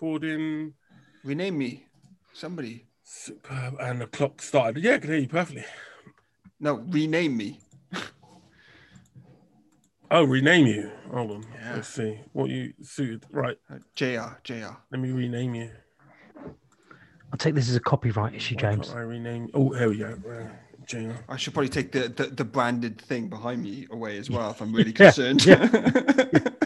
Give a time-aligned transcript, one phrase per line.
[0.00, 0.72] recording.
[1.24, 1.84] Rename me.
[2.32, 2.86] Somebody.
[3.02, 3.74] Superb.
[3.80, 4.82] And the clock started.
[4.82, 5.64] Yeah, I can hear you perfectly.
[6.60, 7.58] No, rename me.
[10.10, 10.90] Oh, rename you.
[11.12, 11.46] Hold on.
[11.52, 11.74] Yeah.
[11.74, 13.26] Let's see what you suited.
[13.32, 13.58] Right.
[13.68, 14.76] Uh, JR, JR.
[14.92, 15.70] Let me rename you.
[17.32, 18.90] I'll take this as a copyright issue, Why James.
[18.92, 19.50] I rename.
[19.52, 20.16] Oh, here we go.
[20.30, 20.46] Uh,
[20.86, 21.12] Jane.
[21.28, 24.60] I should probably take the, the, the branded thing behind me away as well if
[24.62, 26.54] I'm really Yeah, concerned.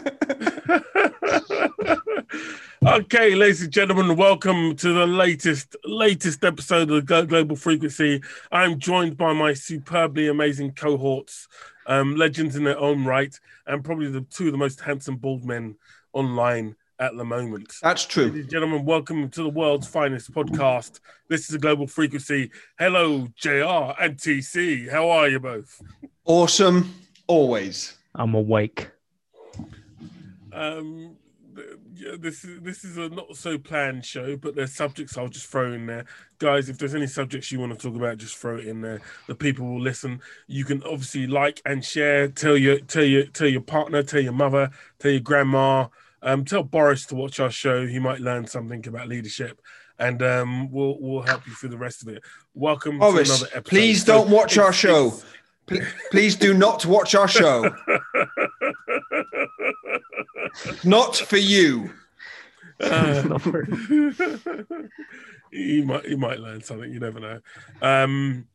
[2.87, 8.21] okay, ladies and gentlemen, welcome to the latest latest episode of the Global Frequency.
[8.51, 11.47] I'm joined by my superbly amazing cohorts,
[11.87, 15.45] um, legends in their own right, and probably the two of the most handsome bald
[15.45, 15.75] men
[16.13, 17.73] online at the moment.
[17.81, 18.25] That's true.
[18.25, 20.99] Ladies and gentlemen, welcome to the world's finest podcast.
[21.29, 22.51] This is a global frequency.
[22.77, 24.89] Hello, JR and TC.
[24.89, 25.81] How are you both?
[26.25, 26.93] Awesome.
[27.27, 27.97] Always.
[28.15, 28.89] I'm awake.
[30.51, 31.22] Um, th- yeah,
[32.17, 35.73] this is this is a not so planned show, but there's subjects I'll just throw
[35.73, 36.05] in there,
[36.39, 36.69] guys.
[36.69, 39.01] If there's any subjects you want to talk about, just throw it in there.
[39.27, 40.21] The people will listen.
[40.47, 42.27] You can obviously like and share.
[42.27, 45.87] Tell your tell your tell your partner, tell your mother, tell your grandma.
[46.21, 47.85] Um, tell Boris to watch our show.
[47.85, 49.61] He might learn something about leadership,
[49.99, 52.23] and um, we'll we'll help you through the rest of it.
[52.53, 53.69] Welcome to Boris, another episode.
[53.69, 55.13] please don't watch our show.
[55.71, 57.73] It's- Please do not watch our show.
[60.83, 61.91] Not for you.
[62.79, 64.89] It's not true.
[65.51, 66.91] he might he might learn something.
[66.91, 67.39] You never know.
[67.81, 68.47] Um,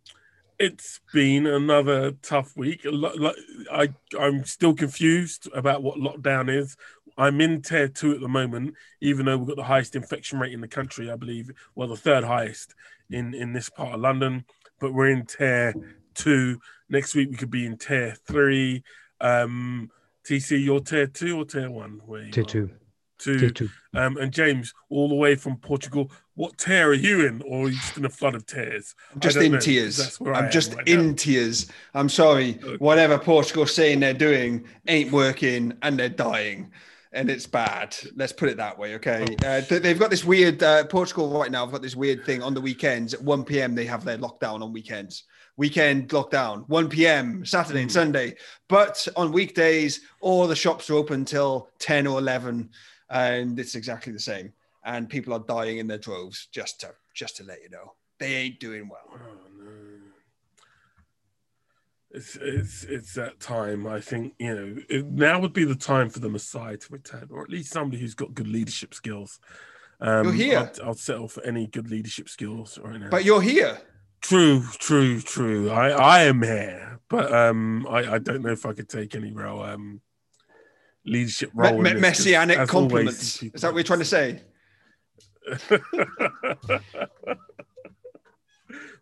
[0.59, 2.85] it's been another tough week.
[2.85, 3.37] A lot- like,
[3.73, 6.77] I I'm still confused about what lockdown is.
[7.17, 10.53] I'm in tier two at the moment, even though we've got the highest infection rate
[10.53, 11.11] in the country.
[11.11, 12.75] I believe, well, the third highest
[13.11, 14.45] in in this part of London.
[14.81, 15.75] But we're in tier
[16.19, 16.59] two.
[16.91, 18.83] Next week we could be in tier three.
[19.21, 19.91] Um,
[20.27, 22.01] TC, you're tier two or tier one?
[22.05, 22.47] Where you Tier are?
[22.47, 22.71] two.
[23.19, 23.39] Two.
[23.39, 23.69] Tier two.
[23.95, 27.69] Um, and James, all the way from Portugal, what tier are you in, or are
[27.71, 28.95] you just in a flood of tears?
[29.13, 29.97] I'm just in know, 'cause tears.
[29.97, 31.15] that's where I I'm just right in now.
[31.17, 31.67] tears.
[31.95, 32.53] I'm sorry.
[32.79, 36.71] Whatever Portugal's saying they're doing ain't working and they're dying.
[37.11, 37.97] And it's bad.
[38.17, 39.25] Let's put it that way, okay?
[39.43, 39.47] Oh.
[39.49, 42.53] Uh, they've got this weird, uh, Portugal right now, have got this weird thing on
[42.53, 43.15] the weekends.
[43.15, 45.25] At 1 p.m., they have their lockdown on weekends.
[45.59, 47.95] Weekend lockdown, 1 p.m., Saturday and Hmm.
[47.95, 48.37] Sunday.
[48.69, 52.71] But on weekdays, all the shops are open till 10 or 11.
[53.11, 54.53] And it's exactly the same.
[54.85, 57.95] And people are dying in their droves, just to, just to let you know.
[58.21, 59.03] They ain't doing well.
[59.13, 59.19] Oh
[59.59, 59.71] no.
[62.11, 63.87] It's it's it's that time.
[63.87, 67.29] I think you know it, now would be the time for the Messiah to return,
[67.31, 69.39] or at least somebody who's got good leadership skills.
[70.01, 70.59] Um, You're here.
[70.81, 73.11] I'll, I'll settle for any good leadership skills right now.
[73.11, 73.79] But you're here.
[74.21, 75.71] True, true, true.
[75.71, 79.33] I I am here, but um, I I don't know if I could take any
[79.33, 80.01] real um
[81.05, 81.81] leadership role.
[81.81, 83.43] me- messianic compliments.
[83.43, 84.43] Is that what you're trying to say?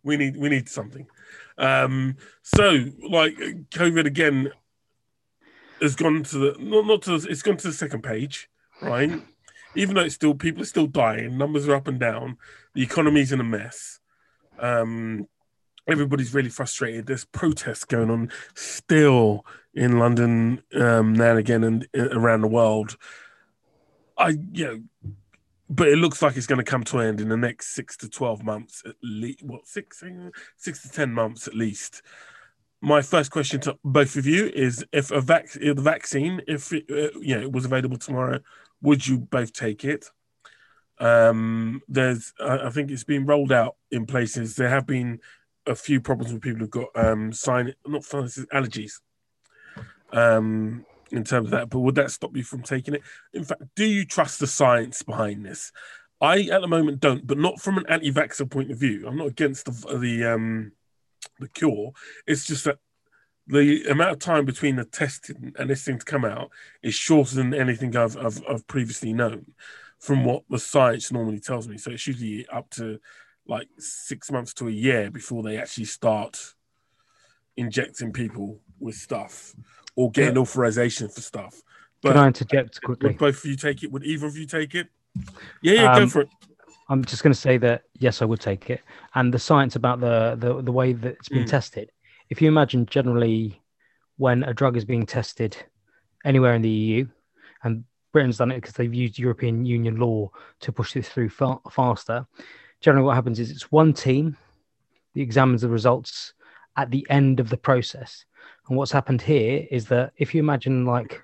[0.04, 1.06] we need we need something.
[1.58, 3.36] Um, so like
[3.70, 4.52] COVID again
[5.80, 8.48] has gone to the not not to the, it's gone to the second page,
[8.80, 9.10] right?
[9.74, 12.38] Even though it's still people are still dying, numbers are up and down,
[12.74, 14.00] the economy's in a mess.
[14.58, 15.28] Um,
[15.86, 17.06] everybody's really frustrated.
[17.06, 19.44] There's protests going on still
[19.74, 22.96] in London um, now and again and uh, around the world.
[24.18, 24.80] I you know
[25.68, 27.96] but it looks like it's going to come to an end in the next six
[27.98, 30.02] to 12 months at least what six
[30.56, 32.02] six to 10 months at least
[32.80, 36.84] my first question to both of you is if a vac- the vaccine if it,
[36.90, 38.38] uh, you know it was available tomorrow
[38.80, 40.10] would you both take it
[40.98, 45.20] um there's I, I think it's been rolled out in places there have been
[45.66, 49.00] a few problems with people who've got um sign not sinuses allergies
[50.12, 53.02] um in terms of that but would that stop you from taking it
[53.32, 55.72] in fact, do you trust the science behind this?
[56.20, 59.06] I, at the moment, don't, but not from an anti-vaxxer point of view.
[59.06, 60.72] I'm not against the the um
[61.38, 61.92] the cure.
[62.26, 62.78] It's just that
[63.46, 66.50] the amount of time between the testing and this thing to come out
[66.82, 69.52] is shorter than anything I've I've, I've previously known,
[69.98, 71.78] from what the science normally tells me.
[71.78, 73.00] So it's usually up to
[73.46, 76.54] like six months to a year before they actually start
[77.56, 79.54] injecting people with stuff
[79.94, 81.62] or getting authorization for stuff.
[82.04, 83.10] Can I interject quickly?
[83.10, 83.90] Would both of you take it?
[83.90, 84.88] Would either of you take it?
[85.62, 86.28] Yeah, yeah, go Um, for it.
[86.88, 88.80] I'm just going to say that yes, I would take it.
[89.14, 91.48] And the science about the the, the way that it's been Mm.
[91.48, 91.90] tested.
[92.30, 93.62] If you imagine generally
[94.18, 95.56] when a drug is being tested
[96.24, 97.08] anywhere in the EU,
[97.62, 97.84] and
[98.16, 100.30] Britain's done it because they've used European Union law
[100.60, 102.26] to push this through fa- faster.
[102.80, 104.38] Generally, what happens is it's one team
[105.14, 106.32] that examines the results
[106.78, 108.24] at the end of the process.
[108.68, 111.20] And what's happened here is that if you imagine like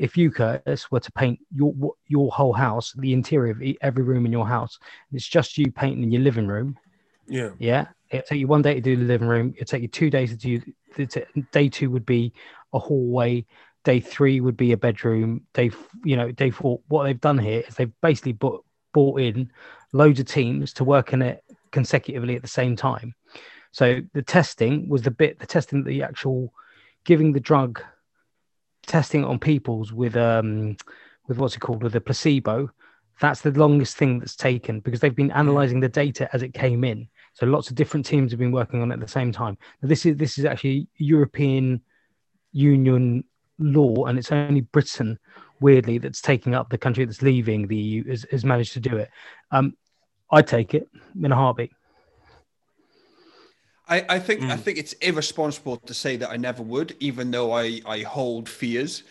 [0.00, 1.72] if you, Curtis, were to paint your
[2.08, 4.80] your whole house, the interior of every room in your house,
[5.10, 6.76] and it's just you painting in your living room,
[7.28, 7.50] Yeah.
[7.60, 9.54] yeah, it'll take you one day to do the living room.
[9.56, 10.60] It'll take you two days to do.
[10.96, 12.32] the- Day two would be
[12.72, 13.46] a hallway.
[13.84, 15.46] Day three would be a bedroom.
[15.54, 15.70] Day,
[16.04, 16.80] you know, day four.
[16.88, 19.50] What they've done here is they've basically bought brought in
[19.92, 23.14] loads of teams to work on it consecutively at the same time.
[23.72, 26.52] So the testing was the bit, the testing, the actual
[27.04, 27.82] giving the drug,
[28.86, 30.76] testing it on people's with um
[31.28, 32.70] with what's it called with a placebo.
[33.20, 36.84] That's the longest thing that's taken because they've been analyzing the data as it came
[36.84, 37.06] in.
[37.34, 39.58] So lots of different teams have been working on it at the same time.
[39.80, 41.82] Now, this is this is actually European
[42.52, 43.24] Union
[43.60, 45.18] law, and it's only Britain,
[45.60, 48.96] weirdly, that's taking up the country that's leaving the EU has, has managed to do
[48.96, 49.10] it.
[49.50, 49.76] Um,
[50.32, 50.88] I take it
[51.22, 51.70] in a heartbeat.
[53.88, 54.60] I, I think I Mm.
[54.60, 59.02] think it's irresponsible to say that I never would, even though I, I hold fears,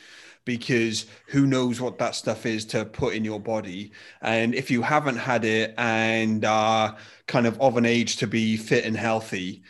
[0.46, 3.92] because who knows what that stuff is to put in your body.
[4.22, 6.96] And if you haven't had it and are
[7.28, 9.64] kind of of an age to be fit and healthy,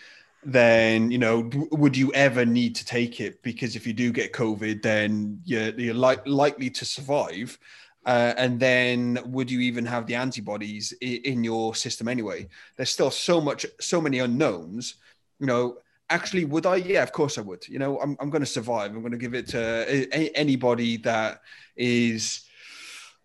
[0.43, 3.41] then you know would you ever need to take it?
[3.43, 7.57] Because if you do get COVID, then you're you're like likely to survive.
[8.05, 12.47] Uh, and then would you even have the antibodies i- in your system anyway?
[12.77, 14.95] There's still so much, so many unknowns.
[15.39, 15.77] You know,
[16.09, 16.77] actually, would I?
[16.77, 17.67] Yeah, of course I would.
[17.67, 18.91] You know, I'm, I'm going to survive.
[18.91, 19.59] I'm going to give it to
[20.17, 21.41] a- anybody that
[21.75, 22.41] is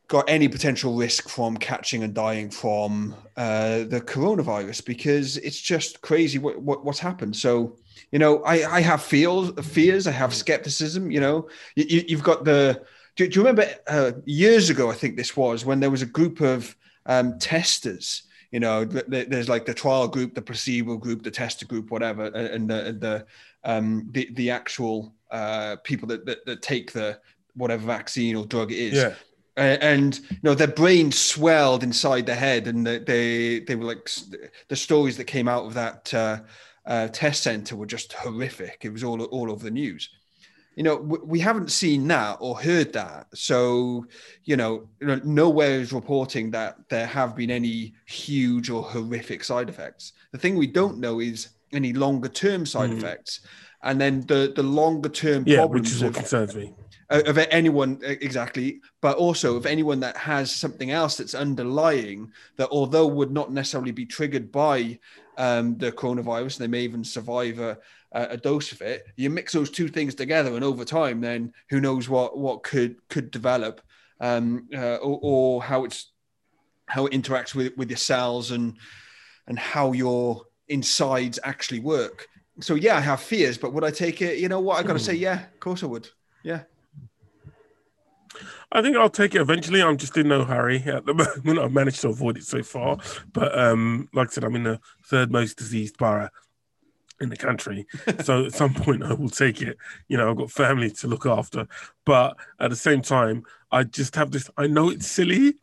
[0.09, 6.01] got any potential risk from catching and dying from uh, the coronavirus because it's just
[6.03, 7.37] crazy what, what what's happened.
[7.37, 7.77] So
[8.11, 10.07] you know, I I have feels fears.
[10.07, 11.11] I have skepticism.
[11.11, 12.83] You know, you, you've got the.
[13.17, 14.91] Do, do you remember uh, years ago?
[14.91, 18.25] I think this was when there was a group of um, testers.
[18.51, 21.91] You know, th- th- there's like the trial group, the placebo group, the tester group,
[21.91, 23.27] whatever, and and the and the
[23.65, 27.19] um, the, the actual uh, people that, that that take the
[27.55, 29.15] whatever vaccine or drug it is Yeah.
[29.57, 33.85] Uh, and you know their brains swelled inside their head and they they, they were
[33.85, 34.11] like
[34.69, 36.41] the stories that came out of that uh,
[36.87, 38.79] uh, test center were just horrific.
[38.83, 40.09] It was all all over the news.
[40.77, 43.27] You know w- we haven't seen that or heard that.
[43.35, 44.07] So
[44.45, 49.45] you know, you know nowhere is reporting that there have been any huge or horrific
[49.45, 50.13] side effects.
[50.33, 52.99] The thing we don't know is any longer term side Mm.
[52.99, 53.41] effects.
[53.85, 56.75] And then the the longer term Yeah, problems which is what concerns me.
[57.11, 63.07] Of anyone exactly but also of anyone that has something else that's underlying that although
[63.07, 64.99] would not necessarily be triggered by
[65.37, 67.79] um, the coronavirus they may even survive a,
[68.13, 71.81] a dose of it you mix those two things together and over time then who
[71.81, 73.81] knows what what could could develop
[74.21, 76.13] um, uh, or, or how it's
[76.87, 78.77] how it interacts with with your cells and
[79.47, 82.27] and how your insides actually work.
[82.61, 84.39] So yeah i have fears but would i take it?
[84.39, 84.79] You know what?
[84.79, 86.09] I gotta say yeah of course i would.
[86.43, 86.63] Yeah
[88.75, 89.81] I think I'll take it eventually.
[89.81, 91.65] I'm just in no hurry at the moment.
[91.65, 92.99] I've managed to avoid it so far.
[93.33, 96.29] But um, like I said, I'm in the third most diseased borough
[97.21, 97.87] in the country.
[98.25, 99.79] so at some point I will take it.
[100.09, 101.69] You know, I've got family to look after.
[102.05, 105.55] But at the same time, I just have this I know it's silly.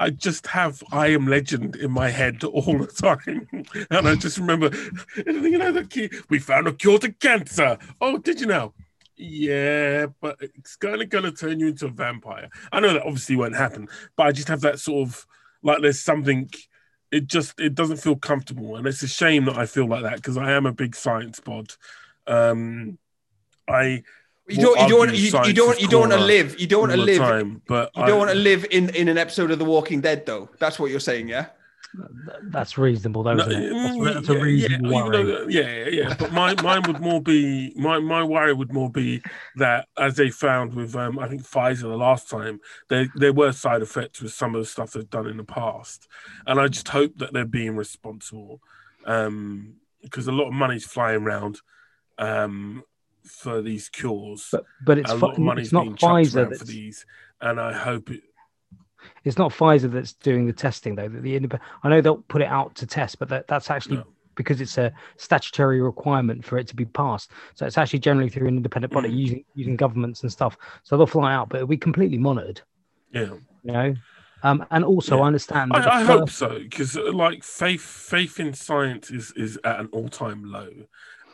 [0.00, 3.46] I just have I am legend in my head all the time.
[3.90, 4.70] and I just remember
[5.24, 7.78] you know the key we found a cure to cancer.
[8.00, 8.74] Oh, did you know?
[9.22, 12.48] Yeah, but it's kind of going to turn you into a vampire.
[12.72, 13.86] I know that obviously won't happen,
[14.16, 15.26] but I just have that sort of
[15.62, 16.50] like there's something.
[17.12, 20.16] It just it doesn't feel comfortable, and it's a shame that I feel like that
[20.16, 21.72] because I am a big science bod.
[22.26, 22.98] Um,
[23.68, 24.02] I
[24.48, 24.80] You don't.
[24.80, 24.98] You don't.
[24.98, 25.80] want- You, you don't.
[25.80, 26.58] You don't want to live.
[26.58, 27.18] You don't want to live.
[27.18, 30.00] time, but You don't I- want to live in in an episode of The Walking
[30.00, 30.48] Dead, though.
[30.58, 31.46] That's what you're saying, yeah.
[32.44, 33.70] That's reasonable, though, No, isn't it?
[33.70, 35.22] That's, mm, that's a yeah, reasonable yeah, worry.
[35.24, 36.16] though- yeah, yeah, yeah.
[36.18, 39.22] But my mine would more be my my worry would more be
[39.56, 43.52] that as they found with um I think Pfizer the last time there there were
[43.52, 46.06] side effects with some of the stuff they've done in the past,
[46.46, 48.60] and I just hope that they're being responsible,
[49.04, 51.60] um because a lot of money's flying around,
[52.18, 52.84] um
[53.26, 54.48] for these cures.
[54.52, 57.04] But but it's a lot of money's it's not Pfizer around for these,
[57.40, 58.22] and I hope it.
[59.24, 61.08] It's not Pfizer that's doing the testing though.
[61.08, 64.06] The, the I know they'll put it out to test, but that, that's actually No.
[64.34, 67.30] because it's a statutory requirement for it to be passed.
[67.54, 69.16] So it's actually generally through an independent body Mm.
[69.16, 70.56] using using governments and stuff.
[70.82, 72.60] So they'll fly out, but it'll be completely monitored.
[73.12, 73.34] Yeah.
[73.62, 73.94] You know,
[74.42, 75.22] um, and also Yeah.
[75.22, 75.72] I understand.
[75.74, 79.88] I, I hope first- so because like faith faith in science is is at an
[79.92, 80.70] all time low,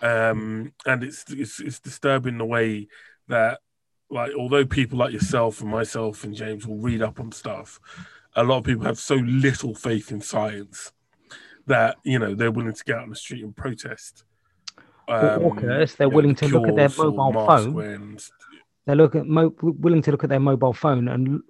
[0.02, 2.88] um, and it's, it's it's disturbing the way
[3.28, 3.60] that
[4.10, 7.80] like although people like yourself and myself and James will read up on stuff,
[8.34, 10.92] a lot of people have so little faith in science
[11.66, 14.24] that you know they're willing to get out on the street and protest.
[15.08, 17.74] Um, Curtis, they're you know, willing to look at their mobile phone.
[17.74, 18.18] wearing.
[18.86, 21.42] They're look at mo- willing to look at their mobile phone and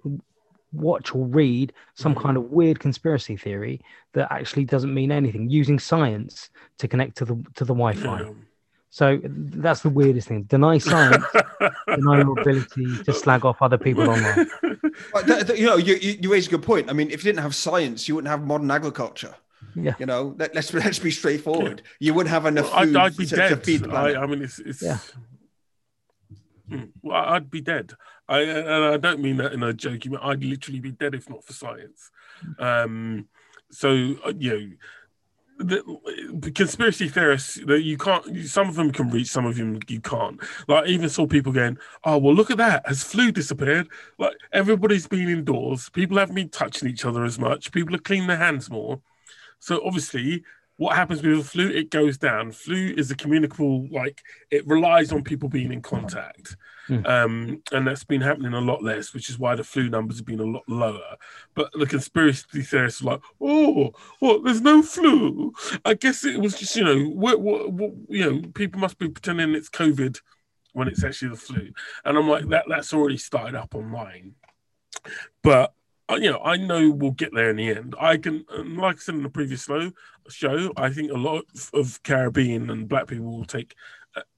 [0.73, 2.21] watch or read some Mhm.
[2.21, 3.81] kind of weird conspiracy theory
[4.13, 6.49] that actually doesn't mean anything, using science
[6.79, 8.31] to connect to the to the Wi-Fi.
[8.89, 10.43] So that's the weirdest thing.
[10.43, 11.23] Deny science,
[11.87, 14.47] deny your ability to slag off other people online.
[15.13, 16.89] But that- that- you know, you, you, you raise a good point.
[16.89, 19.35] I mean, if you didn't have science, you wouldn't have modern agriculture.
[19.75, 19.93] Yeah.
[19.99, 21.83] You know, let, let's let's be straightforward.
[21.99, 24.17] You wouldn't have enough I'd, food I'd be to, to feed the planet.
[24.17, 24.97] I, I mean, it's, it's Yeah.
[26.71, 27.93] Mm, Well, I'd be dead.
[28.27, 30.11] I and I don't mean that in a joking.
[30.13, 30.19] way.
[30.21, 32.11] I'd literally be dead if not for science.
[32.59, 33.27] Um,
[33.71, 33.89] so
[34.25, 34.67] uh, you know,
[35.57, 38.45] the, conspiracy theorists that you can't.
[38.45, 40.39] Some of them can reach, some of them you can't.
[40.67, 42.87] Like I even saw people going, "Oh well, look at that!
[42.87, 43.87] Has flu disappeared?"
[44.17, 45.89] Like everybody's been indoors.
[45.89, 47.71] People haven't been touching each other as much.
[47.71, 49.01] People are cleaning their hands more.
[49.59, 50.43] So obviously,
[50.77, 51.69] what happens with the flu?
[51.69, 52.51] It goes down.
[52.51, 54.21] Flu is a communicable, like
[54.51, 56.55] it relies on people being in contact,
[56.89, 57.07] Mm.
[57.07, 60.25] um, and that's been happening a lot less, which is why the flu numbers have
[60.25, 61.17] been a lot lower.
[61.53, 63.91] But the conspiracy theorists are like, oh,
[64.21, 65.53] well, there's no flu.
[65.83, 69.09] I guess it was just, you know, what, what, what, you know, people must be
[69.09, 70.19] pretending it's COVID
[70.73, 71.71] when it's actually the flu,
[72.05, 74.35] and I'm like, that that's already started up online,
[75.41, 75.73] but
[76.09, 77.95] uh, you know, I know we'll get there in the end.
[77.99, 78.45] I can,
[78.77, 79.67] like I said in the previous
[80.29, 83.75] show, I think a lot of Caribbean and Black people will take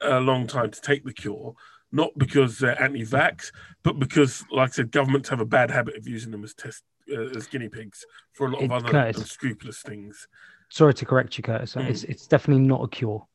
[0.02, 1.54] a long time to take the cure,
[1.92, 3.52] not because they're anti-vax,
[3.84, 6.84] but because, like I said, governments have a bad habit of using them as test
[7.12, 9.22] uh, as guinea pigs for a lot of It- other Curtis.
[9.22, 10.28] unscrupulous things.
[10.70, 11.74] Sorry to correct you, Curtis.
[11.74, 11.90] Mm.
[11.90, 13.26] It's it's definitely not a cure.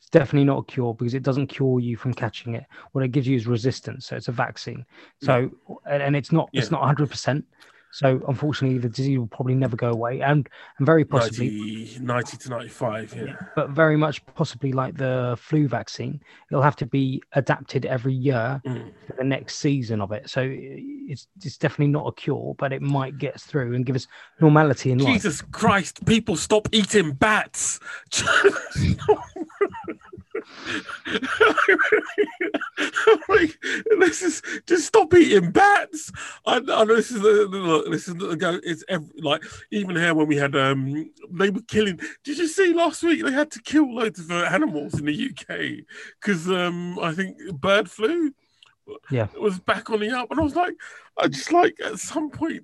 [0.00, 2.64] It's definitely not a cure because it doesn't cure you from catching it.
[2.92, 4.06] What it gives you is resistance.
[4.06, 4.86] So it's a vaccine.
[5.22, 5.50] So
[5.86, 7.10] and, and it's not it's not 100.
[7.10, 7.44] percent
[7.94, 10.48] So unfortunately, the disease will probably never go away, and
[10.78, 13.36] and very possibly 90, 90 to 95, yeah.
[13.54, 16.20] but very much possibly like the flu vaccine,
[16.50, 18.90] it'll have to be adapted every year Mm.
[19.06, 20.28] for the next season of it.
[20.28, 23.94] So it's it's definitely not a cure, but it might get us through and give
[23.94, 24.08] us
[24.40, 25.12] normality in life.
[25.14, 27.78] Jesus Christ, people stop eating bats.
[33.28, 33.58] like,
[33.98, 36.10] this is just stop eating bats.
[36.46, 38.58] I, I know this is the look, this is the go.
[38.62, 42.00] It's every, like even here when we had um they were killing.
[42.22, 45.30] Did you see last week they had to kill loads of uh, animals in the
[45.30, 45.84] UK
[46.20, 48.32] because um I think bird flu.
[49.10, 49.28] Yeah.
[49.40, 50.74] was back on the up, and I was like,
[51.18, 52.62] I just like at some point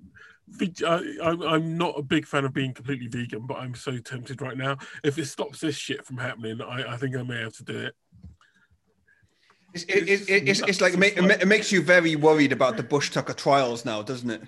[0.59, 3.97] I, uh, I'm, I'm not a big fan of being completely vegan, but I'm so
[3.97, 4.77] tempted right now.
[5.03, 7.79] If it stops this shit from happening, I, I think I may have to do
[7.79, 7.95] it.
[9.73, 12.51] It's, it, it, it, it's, it's like it, ma- it it makes you very worried
[12.51, 14.41] about the Bush Tucker trials now, doesn't it?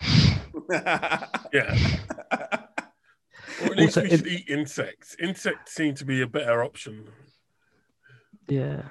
[1.52, 1.76] Yeah.
[3.62, 5.16] or at least Also, we it- should eat insects.
[5.20, 7.06] Insects seem to be a better option.
[8.48, 8.82] Yeah.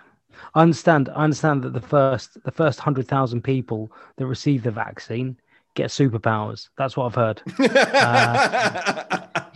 [0.55, 1.09] I understand.
[1.09, 5.37] I understand that the first the first hundred thousand people that receive the vaccine
[5.75, 6.69] get superpowers.
[6.77, 7.41] That's what I've heard.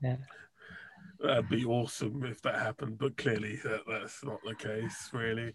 [0.00, 0.16] Yeah.
[1.20, 5.52] That'd be awesome if that happened, but clearly that, that's not the case, really.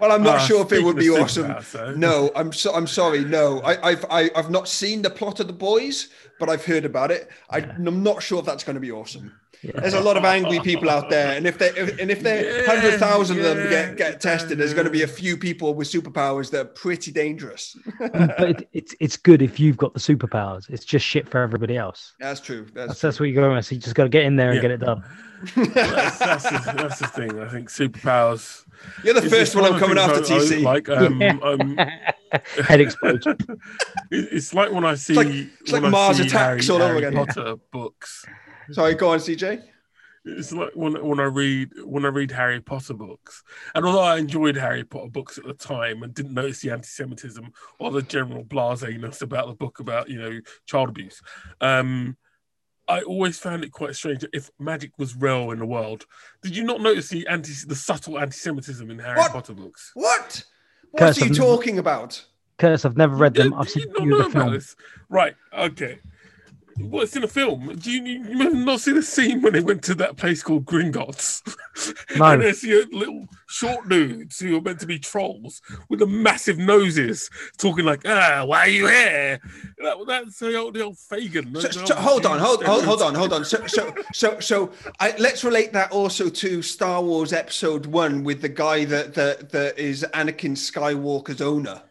[0.00, 1.48] well, I'm not Ah, sure if it would be awesome.
[1.50, 1.94] superpowers, though.
[1.94, 3.22] No, I'm so I'm sorry.
[3.22, 6.08] No, I, I've I, I've not seen the plot of the boys,
[6.40, 7.28] but I've heard about it.
[7.50, 9.38] I, I'm not sure if that's going to be awesome.
[9.62, 9.78] Yeah.
[9.80, 12.44] There's a lot of angry people out there, and if they if, and if they
[12.44, 15.74] Yeah, hundred thousand of them get get tested, there's going to be a few people
[15.74, 17.76] with superpowers that are pretty dangerous.
[18.00, 20.68] but it, it's it's good if you've got the superpowers.
[20.68, 22.14] It's just shit for everybody else.
[22.18, 22.66] That's true.
[22.74, 23.60] That's, That's, that's what you go.
[23.60, 24.62] So you just got to get in there and Yeah.
[24.62, 25.04] get it done.
[25.56, 27.38] that's, that's, the, that's the thing.
[27.40, 28.64] I think superpowers.
[29.04, 30.62] You're the first it's one I'm coming after, things I- I TC.
[30.64, 31.38] Like, um, Yeah.
[31.42, 31.76] um,
[32.64, 33.36] Head explosion.
[34.10, 37.06] it's like when I see like- it's like Mars see Attacks Harry, all over Harry
[37.06, 37.26] again.
[37.26, 38.24] Potter books.
[38.74, 39.62] Sorry, go on, CJ.
[40.24, 43.42] It's like when when I read when I read Harry Potter books,
[43.74, 47.50] and although I enjoyed Harry Potter books at the time and didn't notice the anti-Semitism
[47.80, 51.20] or the general blaseness about the book about you know child abuse,
[51.60, 52.16] um,
[52.86, 56.06] I always found it quite strange if magic was real in the world.
[56.40, 59.32] Did you not notice the anti the subtle anti-Semitism in Harry What?
[59.32, 59.90] Potter books?
[59.94, 60.44] What?
[60.92, 62.24] What Curse are you of- talking about?
[62.58, 63.50] Curtis, I've never read them.
[63.50, 64.52] don't- I've seen you not know the about film.
[64.52, 64.76] this?
[65.08, 65.34] Right.
[65.52, 65.98] Okay.
[66.78, 67.76] Well, it's in a film.
[67.76, 70.64] Do you, you have not seen the scene when they went to that place called
[70.64, 71.56] Gringotts?
[72.16, 72.26] No.
[72.26, 76.58] and there's your little short dudes who are meant to be trolls with the massive
[76.58, 79.40] noses talking like, ah, why are you here?
[79.78, 81.54] That, that's the old, the old Fagin.
[81.54, 83.46] So, the so old hold on, hold, hold, hold on, hold on.
[83.46, 88.42] So, so, so, so, I, let's relate that also to Star Wars Episode One with
[88.42, 91.82] the guy that that that is Anakin Skywalker's owner.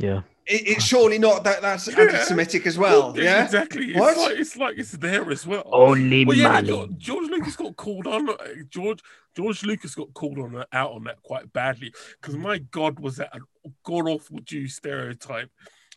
[0.00, 0.22] Yeah.
[0.46, 2.00] It, it's surely not that that's Yeah.
[2.00, 3.12] anti-Semitic as well.
[3.12, 3.44] Well, yeah.
[3.44, 3.90] exactly.
[3.90, 4.16] It's What?
[4.18, 5.68] like it's like it's there as well.
[5.72, 6.68] Only Well, yeah, money.
[6.68, 8.28] got- George Lucas got called on.
[8.28, 8.36] uh,
[8.68, 9.00] George
[9.36, 13.16] George Lucas got called on that, out on that quite badly because my God, was
[13.16, 13.40] that a
[13.84, 15.50] god awful Jew stereotype?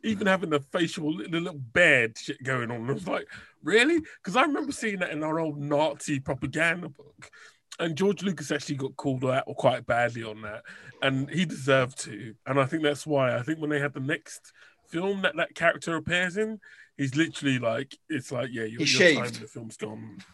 [0.03, 3.27] Even having the facial li- the little beard shit going on, I was like,
[3.63, 3.99] really?
[4.21, 7.31] Because I remember seeing that in our old Nazi propaganda book,
[7.79, 10.63] and George Lucas actually got called out quite badly on that,
[11.01, 12.33] and he deserved to.
[12.45, 14.53] And I think that's why I think when they had the next
[14.87, 16.59] film that that character appears in,
[16.97, 20.17] he's literally like, it's like, yeah, your, your time in the film's gone.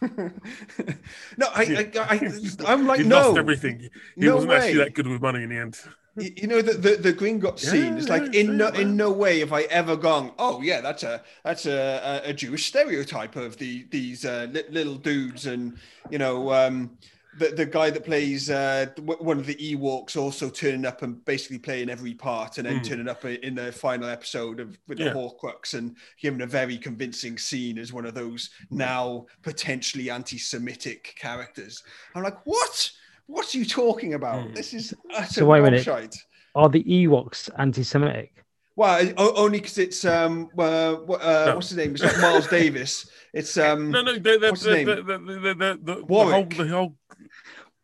[1.36, 3.80] no, I, I, I, I'm like, He's no, lost everything.
[3.80, 3.90] He
[4.26, 4.56] no wasn't way.
[4.56, 5.78] actually that good with money in the end.
[6.14, 7.96] You know the the, the green got scene.
[7.96, 10.32] It's like in no in no way have I ever gone.
[10.38, 14.66] Oh yeah, that's a that's a a, a Jewish stereotype of the these uh, li-
[14.68, 15.78] little dudes and
[16.10, 16.98] you know um,
[17.38, 21.58] the the guy that plays uh, one of the Ewoks also turning up and basically
[21.58, 22.84] playing every part and then Mm.
[22.84, 25.08] turning up in the final episode of with Yeah.
[25.10, 31.14] the Horcrux and giving a very convincing scene as one of those now potentially anti-Semitic
[31.18, 31.82] characters.
[32.14, 32.90] I'm like, what?
[33.26, 34.48] What are you talking about?
[34.48, 34.54] Mm.
[34.54, 35.84] This is utter So wait a minute.
[35.86, 36.16] bullshit.
[36.54, 38.44] Are the Ewoks anti-Semitic?
[38.74, 40.62] Well, only because it's um, uh,
[40.94, 41.54] uh, No.
[41.56, 41.92] what's his name?
[41.92, 43.10] It's not Miles Davis.
[43.34, 44.86] It's um, No, no, they're, they're, What's his name?
[44.86, 46.56] they're, the, the whole, Warwick.
[46.56, 46.94] the whole,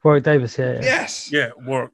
[0.03, 0.75] Warwick Davis, yeah.
[0.75, 0.81] yeah.
[0.83, 1.93] yes, yeah, work.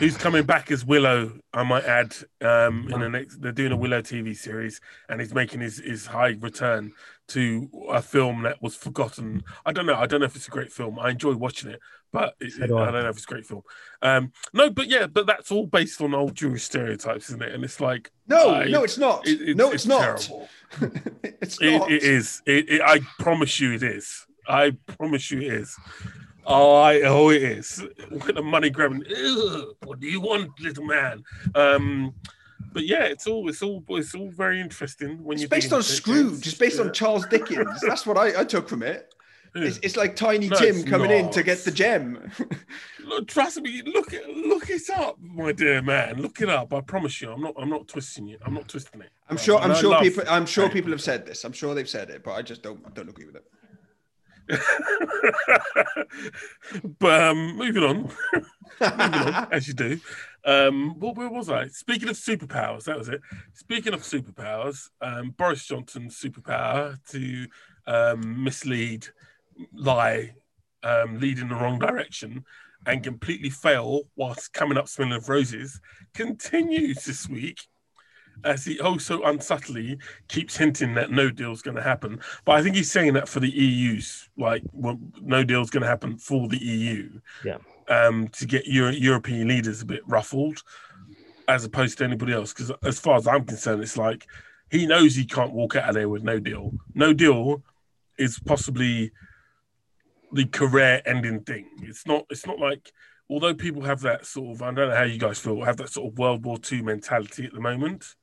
[0.00, 1.38] Who's coming back as Willow?
[1.52, 2.14] I might add.
[2.40, 6.04] Um, in the next, they're doing a Willow TV series, and he's making his his
[6.04, 6.92] high return
[7.28, 9.42] to a film that was forgotten.
[9.64, 9.94] I don't know.
[9.94, 10.98] I don't know if it's a great film.
[10.98, 11.80] I enjoy watching it,
[12.12, 12.88] but it, So do I.
[12.88, 13.62] I don't know if it's a great film.
[14.02, 17.54] Um, no, but yeah, but that's all based on old Jewish stereotypes, isn't it?
[17.54, 19.26] And it's like no, I- no, it's not.
[19.26, 20.00] it- no, it's, not.
[20.18, 20.48] terrible.
[21.22, 21.90] it's It, not.
[21.90, 22.42] it is.
[22.46, 24.26] It, it, I promise you, it is.
[24.46, 25.74] I promise you, it is.
[26.46, 27.82] Oh, I, oh, it is.
[28.10, 29.02] With the money grabbing.
[29.10, 31.24] "Ugh, what do you want, little man?
[31.54, 32.12] Um,
[32.72, 35.48] but yeah, it's all, it's all, it's all very interesting when It's you.
[35.48, 36.46] based on Scrooge.
[36.46, 37.80] It's based on Charles Dickens.
[37.86, 39.10] That's what I, I took from it.
[39.56, 42.28] It's, it's like Tiny No, Tim it's coming in to get the gem.
[43.04, 43.82] Look, trust me.
[43.86, 46.20] Look it, look it up, my dear man.
[46.20, 46.74] Look it up.
[46.74, 47.30] I promise you.
[47.30, 47.54] I'm not.
[47.56, 48.38] I'm not twisting you.
[48.44, 49.10] I'm not twisting it.
[49.30, 49.60] I'm sure.
[49.60, 50.24] I'm sure people.
[50.28, 51.44] I'm sure people have said this.
[51.44, 52.84] I'm sure they've said it, but I just don't.
[52.84, 53.44] I don't agree with it.
[56.98, 57.96] but um, moving on,
[58.80, 60.00] moving on, as you do.
[60.44, 61.68] Um, what, where was I?
[61.68, 63.20] Speaking of superpowers, that was it.
[63.54, 67.46] Speaking of superpowers, um, Boris Johnson's superpower to
[67.86, 69.06] um, mislead,
[69.72, 70.34] lie,
[70.82, 72.44] um, lead in the wrong direction,
[72.86, 75.80] and completely fail whilst coming up smelling of roses
[76.12, 77.60] continues this week.
[78.42, 82.62] As he oh so unsubtly keeps hinting that no deal's going to happen, but I
[82.62, 86.48] think he's saying that for the EU's like well, no deal's going to happen for
[86.48, 87.20] the EU.
[87.44, 87.58] Yeah.
[87.88, 90.62] Um, to get Euro- European leaders a bit ruffled,
[91.48, 92.52] as opposed to anybody else.
[92.52, 94.26] Because as far as I'm concerned, it's like
[94.70, 96.72] he knows he can't walk out of there with no deal.
[96.94, 97.62] No deal
[98.18, 99.12] is possibly
[100.32, 101.66] the career-ending thing.
[101.82, 102.26] It's not.
[102.30, 102.92] It's not like
[103.30, 105.90] although people have that sort of I don't know how you guys feel have that
[105.90, 108.14] sort of World War II mentality at the moment.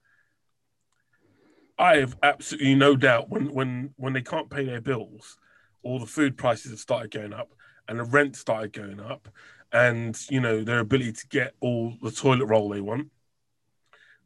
[1.78, 5.38] I have absolutely no doubt when when when they can't pay their bills,
[5.84, 7.50] all the food prices have started going up
[7.92, 9.28] and the rent started going up,
[9.74, 13.10] and you know their ability to get all the toilet roll they want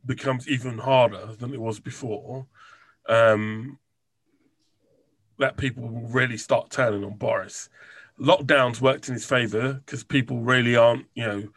[0.05, 2.45] becomes even harder than it was before.
[3.09, 3.79] Um,
[5.39, 7.67] that people will really start turning on Boris.
[8.19, 11.49] Lockdowns worked in his favour because people really aren't, you know,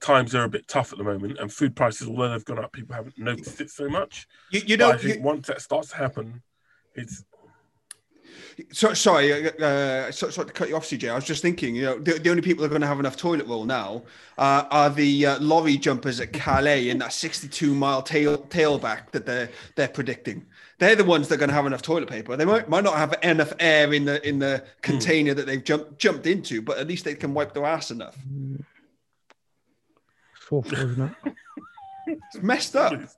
[0.00, 2.72] times are a bit tough at the moment, and food prices, although they've gone up,
[2.72, 4.26] people haven't noticed it so much.
[4.50, 4.90] You, you know.
[4.90, 6.42] I think you- once that starts to happen,
[6.96, 7.24] it's
[8.72, 11.10] So, sorry, uh, uh, so, sorry to cut you off, CJ.
[11.10, 13.00] I was just thinking, you know, the, the only people that are going to have
[13.00, 14.02] enough toilet roll now
[14.38, 19.26] uh, are the uh, lorry jumpers at Calais in that 62 mile tail tailback that
[19.26, 20.46] they're they're predicting.
[20.78, 22.36] They're the ones that are going to have enough toilet paper.
[22.36, 25.98] They might might not have enough air in the in the container that they've jumped
[25.98, 28.16] jumped into, but at least they can wipe their ass enough.
[30.36, 31.34] It's awful, isn't it?
[32.06, 32.92] It's messed up.
[32.92, 33.16] it's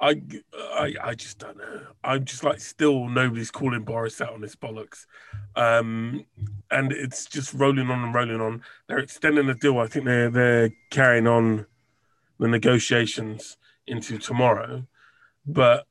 [0.00, 0.28] gonna need to.
[0.28, 1.80] Do you- I, I, I just don't know.
[2.04, 5.06] I'm just like still nobody's calling Boris out on his bollocks,
[5.54, 6.24] um,
[6.70, 8.62] and it's just rolling on and rolling on.
[8.88, 9.78] They're extending the deal.
[9.78, 11.66] I think they're they're carrying on
[12.38, 13.56] the negotiations
[13.86, 14.86] into tomorrow,
[15.46, 15.86] but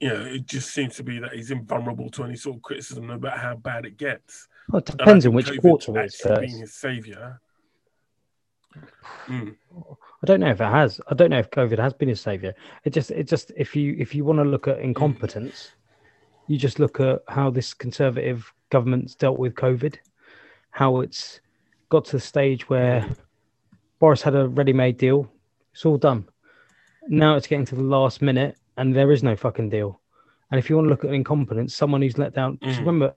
[0.00, 3.06] you know it just seems to be that he's invulnerable to any sort of criticism,
[3.08, 4.46] no matter how bad it gets.
[4.70, 7.40] Well, it depends on which COVID quarter it's being his savior.
[9.26, 9.56] Mm.
[10.22, 11.00] I don't know if it has.
[11.08, 12.54] I don't know if COVID has been a savior.
[12.84, 15.70] It just, it just, if you if you want to look at incompetence,
[16.48, 19.96] you just look at how this conservative government's dealt with COVID,
[20.70, 21.40] how it's
[21.88, 23.08] got to the stage where
[23.98, 25.30] Boris had a ready-made deal
[25.72, 26.28] It's all done.
[27.06, 30.00] Now it's getting to the last minute, and there is no fucking deal.
[30.50, 32.58] And if you want to look at incompetence, someone who's let down.
[32.62, 32.86] just Mm.
[32.86, 33.14] Remember,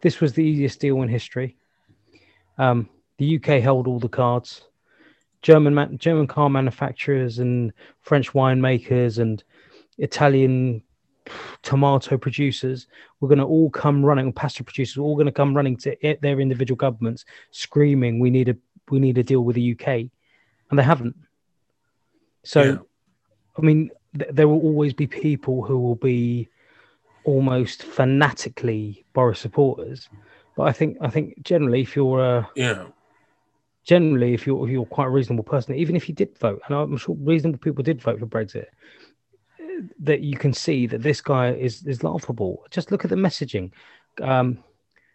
[0.00, 1.56] this was the easiest deal in history.
[2.58, 4.66] Um, the UK held all the cards.
[5.42, 9.42] German man, German car manufacturers and French winemakers and
[9.98, 10.82] Italian
[11.62, 12.86] tomato producers
[13.20, 16.06] were going to all come running, pasta producers were all going to come running to
[16.06, 18.56] it, their individual governments, screaming, "We need a
[18.90, 19.88] we need a deal with the UK,"
[20.70, 21.16] and they haven't.
[22.44, 22.78] So, Yeah.
[23.58, 26.48] I mean, th- there will always be people who will be
[27.24, 30.08] almost fanatically Boris supporters,
[30.56, 32.86] but I think I think generally, if you're a Yeah.
[33.86, 36.76] Generally, if you're if you're quite a reasonable person, even if you did vote, and
[36.76, 38.66] I'm sure reasonable people did vote for Brexit,
[40.00, 42.64] that you can see that this guy is is laughable.
[42.70, 43.70] Just look at the messaging.
[44.20, 44.58] Um,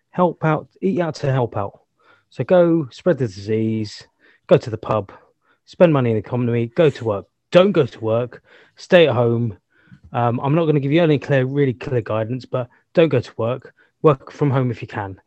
[0.09, 1.81] help out, eat out to help out.
[2.29, 4.07] So go spread the disease,
[4.47, 5.11] go to the pub,
[5.65, 7.25] spend money in the economy, go to work.
[7.51, 8.43] Don't go to work,
[8.77, 9.57] stay at home.
[10.13, 13.19] Um, I'm not going to give you any clear, really clear guidance, but don't go
[13.19, 13.73] to work.
[14.01, 15.19] Work from home if you can.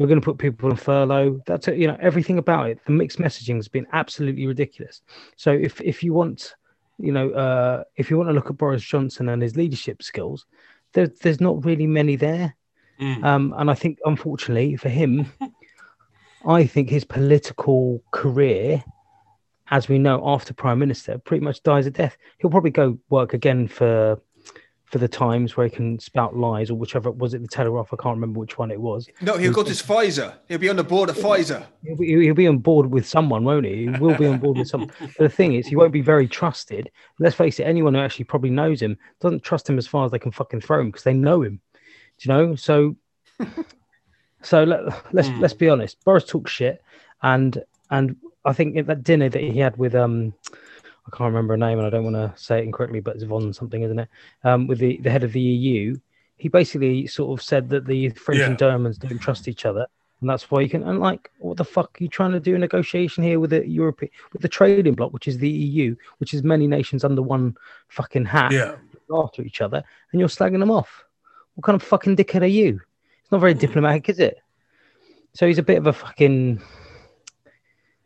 [0.00, 1.42] We're going to put people on furlough.
[1.44, 2.80] That's it, you know everything about it.
[2.86, 5.02] The mixed messaging has been absolutely ridiculous.
[5.36, 6.54] So if if you want,
[6.98, 10.46] you know, uh, if you want to look at Boris Johnson and his leadership skills,
[10.94, 12.56] there, there's not really many there.
[12.98, 13.22] Mm.
[13.22, 15.30] Um, and I think, unfortunately for him,
[16.46, 18.82] I think his political career,
[19.70, 22.16] as we know, after prime minister, pretty much dies a death.
[22.38, 24.18] He'll probably go work again for
[24.90, 27.88] for the Times, where he can spout lies, or whichever was it, the Telegraph.
[27.92, 29.08] I can't remember which one it was.
[29.20, 30.34] No, he'll go to Pfizer.
[30.48, 31.64] He'll be on the board of Pfizer.
[31.84, 33.84] He'll be, he'll be on board with someone, won't he?
[33.84, 34.90] He will be on board with someone.
[35.00, 36.90] But the thing is, he won't be very trusted.
[37.20, 40.10] Let's face it, anyone who actually probably knows him doesn't trust him as far as
[40.10, 41.60] they can fucking throw him because they know him.
[42.18, 42.54] Do you know?
[42.56, 42.96] So,
[44.42, 45.40] so let, let's Hmm.
[45.40, 46.02] let's be honest.
[46.04, 46.82] Boris talks shit,
[47.22, 50.34] and and I think at that dinner that he had with um,
[51.12, 53.24] I can't remember her name, and I don't want to say it incorrectly, but it's
[53.24, 54.08] Von something, isn't it?
[54.44, 55.98] Um, with the the head of the EU,
[56.36, 59.86] he basically sort of said that the French and Germans don't trust each other,
[60.20, 60.82] and that's why you can.
[60.84, 63.66] And like, what the fuck are you trying to do a negotiation here with the
[63.66, 67.56] European, with the trading bloc, which is the EU, which is many nations under one
[67.88, 68.76] fucking hat Yeah.
[69.12, 71.04] after each other, and you're slagging them off.
[71.54, 72.80] What kind of fucking dickhead are you?
[73.22, 74.38] It's not very diplomatic, is it?
[75.34, 76.62] So he's a bit of a fucking.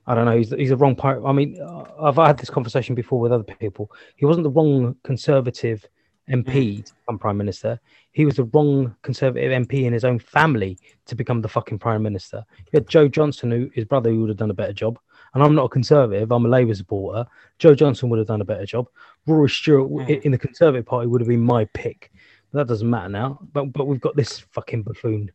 [0.07, 0.37] I don't know.
[0.37, 1.23] He's, he's a wrong part.
[1.25, 3.91] I mean, uh, I've had this conversation before with other people.
[4.17, 5.87] He wasn't the wrong conservative
[6.31, 7.81] MP to become prime minister.
[8.13, 12.03] He was the wrong conservative MP in his own family to become the fucking prime
[12.03, 12.45] minister.
[12.59, 14.99] You had Joe Johnson, who his brother, who would have done a better job.
[15.35, 16.31] And I'm not a conservative.
[16.31, 17.27] I'm a Labour supporter.
[17.59, 18.87] Joe Johnson would have done a better job.
[19.27, 20.23] Rory Stewart Mm.
[20.23, 22.13] in the Conservative Party would have been my pick.
[22.53, 23.41] But that doesn't matter now.
[23.53, 25.33] But but we've got this fucking buffoon.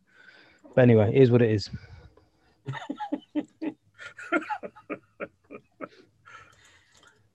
[0.74, 1.68] But anyway, it is what it is.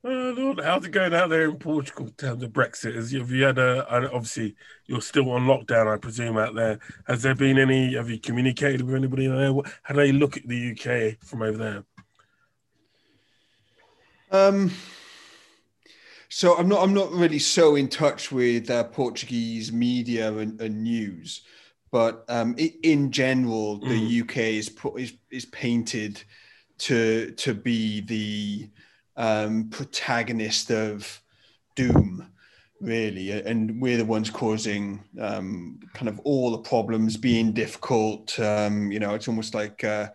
[0.07, 2.93] Oh, Lord, how's it going out there in Portugal in terms of Brexit?
[2.93, 4.55] Have you had a, obviously
[4.85, 6.77] you're still on lockdown, I presume, out there.
[7.07, 9.51] Has there been any, have you communicated with anybody there?
[9.81, 11.83] How do they look at the UK from over there?
[14.29, 14.69] Um,
[16.29, 20.83] so I'm not I'm not really so in touch with uh, Portuguese media and, and
[20.83, 21.41] news,
[21.91, 26.23] but um, i in general, the UK is put is is painted
[26.79, 28.69] to to be the
[29.15, 31.21] um, protagonist of
[31.75, 32.27] doom,
[32.81, 38.37] really, and we're the ones causing um, kind of all the problems, being difficult.
[38.39, 39.83] Um, you know, it's almost like.
[39.83, 40.09] Uh,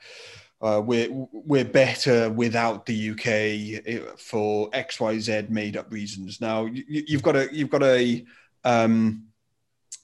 [0.63, 6.39] uh, we're we're better without the UK eh, for X Y Z made up reasons.
[6.39, 8.23] Now you, you've got a you've got a
[8.65, 9.31] um,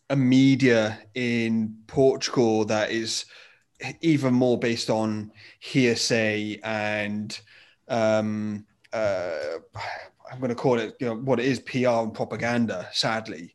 [0.09, 3.27] a media in Portugal that is
[4.01, 7.41] even more based on hearsay and
[7.89, 9.59] um, uh,
[10.31, 12.89] I'm going to call it you know what it is PR and propaganda.
[12.93, 13.55] Sadly,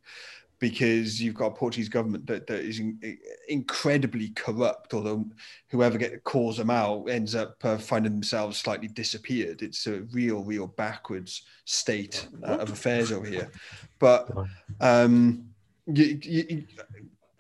[0.60, 3.18] because you've got a Portuguese government that, that is in,
[3.50, 5.26] incredibly corrupt, although
[5.70, 9.64] whoever get, calls them out ends up uh, finding themselves slightly disappeared.
[9.64, 13.52] It's a real, real backwards state uh, of affairs over here.
[13.98, 14.30] But
[14.80, 15.50] um,
[15.88, 16.64] you, you,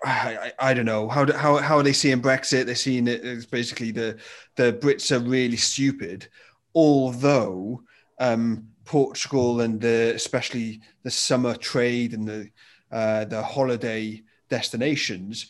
[0.03, 2.65] I, I, I don't know how, how how are they seeing Brexit?
[2.65, 4.17] They're seeing it as basically the
[4.55, 6.27] the Brits are really stupid,
[6.73, 7.83] although
[8.19, 12.49] um, Portugal and the especially the summer trade and the
[12.91, 15.47] uh, the holiday destinations,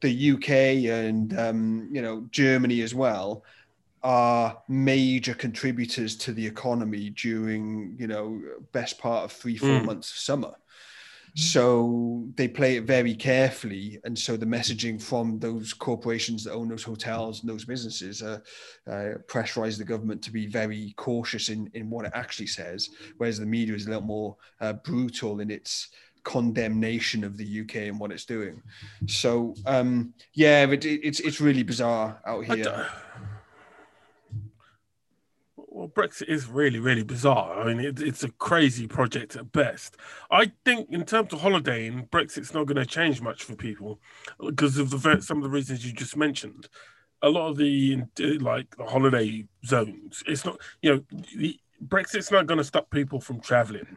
[0.00, 0.50] the UK
[0.90, 3.42] and um, you know Germany as well
[4.02, 8.38] are major contributors to the economy during you know
[8.72, 9.86] best part of three four Mm.
[9.86, 10.52] months of summer.
[11.36, 16.68] So they play it very carefully, and so the messaging from those corporations that own
[16.68, 18.38] those hotels and those businesses uh,
[18.86, 23.38] uh, pressurize the government to be very cautious in in what it actually says, whereas
[23.38, 25.88] the media is a little more uh, brutal in its
[26.22, 28.62] condemnation of the UK and what it's doing.
[29.06, 32.86] So um, yeah, it, it's it's really bizarre out here
[35.74, 37.60] well, Brexit is really, really bizarre.
[37.60, 39.96] I mean, it, it's a crazy project at best.
[40.30, 44.00] I think, in terms of holidaying, Brexit's not going to change much for people
[44.38, 46.68] because of the some of the reasons you just mentioned.
[47.22, 48.04] A lot of the
[48.38, 51.04] like the holiday zones, it's not you know
[51.36, 53.96] the, Brexit's not going to stop people from traveling.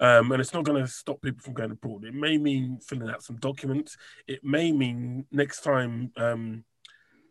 [0.00, 2.04] Um, and it's not going to stop people from going abroad.
[2.04, 3.96] It may mean filling out some documents.
[4.26, 6.64] It may mean next time um,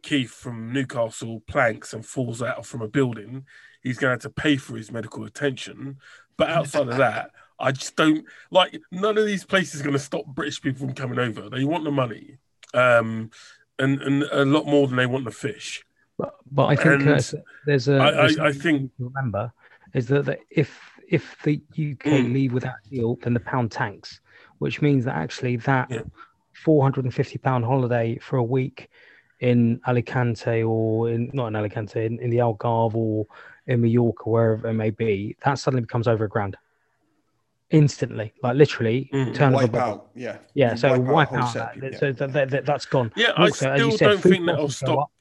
[0.03, 3.45] Keith from Newcastle planks and falls out from a building,
[3.81, 5.97] he's going to have to pay for his medical attention.
[6.37, 9.99] But outside of that, I just don't like none of these places are going to
[9.99, 11.49] stop British people from coming over.
[11.49, 12.37] They want the money,
[12.73, 13.31] um,
[13.79, 15.83] and and a lot more than they want the fish.
[16.17, 17.21] But, but I think uh,
[17.65, 17.99] there's a.
[17.99, 19.51] I, there's I, I think remember
[19.93, 22.33] is that, that if if the UK mm.
[22.33, 24.19] leave without deal, then the pound tanks,
[24.57, 26.01] which means that actually that yeah.
[26.53, 28.89] 450 pound holiday for a week
[29.43, 33.27] in Alicante or in not in Alicante in, in the Algarve or
[33.67, 36.55] in Mallorca, wherever it may be, that suddenly becomes over a grand
[37.69, 40.07] instantly, like literally mm, turn wipe out.
[40.15, 40.71] Yeah, yeah.
[40.71, 41.75] You so wipe, wipe out, that.
[41.81, 41.99] yeah.
[41.99, 43.11] So that, that, that, has gone.
[43.17, 45.11] Yeah, also, I still said, don't think that'll stop.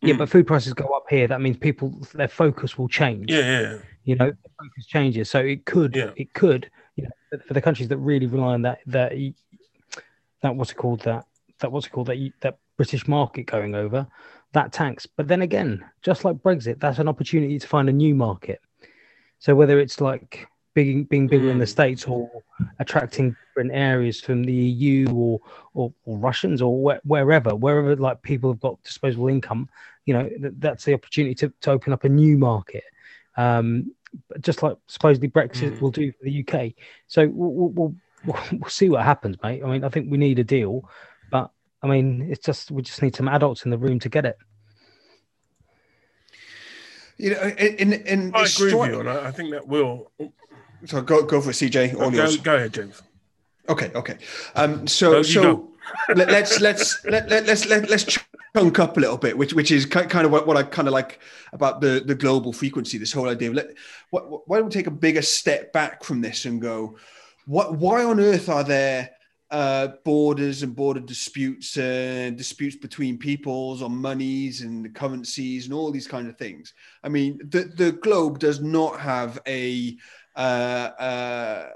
[0.00, 0.18] Yeah, mm.
[0.18, 1.28] but food prices go up here.
[1.28, 3.30] That means people their focus will change.
[3.30, 3.78] Yeah, yeah.
[4.04, 5.28] You know, focus changes.
[5.28, 6.12] So it could, yeah.
[6.16, 9.12] it could, you know, for the countries that really rely on that, that,
[10.42, 11.26] that what's it called, that,
[11.60, 14.06] that what's it called, that that British market going over,
[14.52, 15.06] that tanks.
[15.06, 18.60] But then again, just like Brexit, that's an opportunity to find a new market.
[19.38, 21.52] So whether it's like being being bigger mm.
[21.52, 21.70] in the hmm.
[21.70, 22.30] states or
[22.78, 25.40] attracting different areas from the EU or
[25.74, 29.68] or, or Russians or wh- wherever, wherever like people have got disposable income,
[30.06, 32.84] you know, th- that's the opportunity to, to open up a new market.
[33.36, 33.94] Um,
[34.40, 35.80] just like supposedly Brexit mm.
[35.80, 36.72] will do for the UK.
[37.06, 37.94] So we'll, we'll,
[38.24, 39.62] we'll, we'll see what happens, mate.
[39.64, 40.88] I mean, I think we need a deal,
[41.82, 44.36] I mean, it's just we just need some adults in the room to get it.
[47.16, 50.10] You know, in in I agree with you, and I, I think that will.
[50.86, 52.00] So go go for it, CJ.
[52.00, 53.02] All go, go ahead, James.
[53.68, 54.16] Okay, okay.
[54.54, 55.68] Um, so no, so
[56.14, 58.18] let, us let's let, let let's let, let's
[58.56, 60.92] chunk up a little bit, which which is kind of what, what I kind of
[60.92, 61.20] like
[61.52, 62.98] about the the global frequency.
[62.98, 63.74] This whole idea of let
[64.10, 66.96] what, why don't we take a bigger step back from this and go,
[67.46, 69.10] what why on earth are there
[69.50, 75.90] uh, borders and border disputes and disputes between peoples on monies and currencies and all
[75.90, 76.72] these kind of things.
[77.02, 79.96] I mean, the, the globe does not have a
[80.36, 81.68] uh, uh,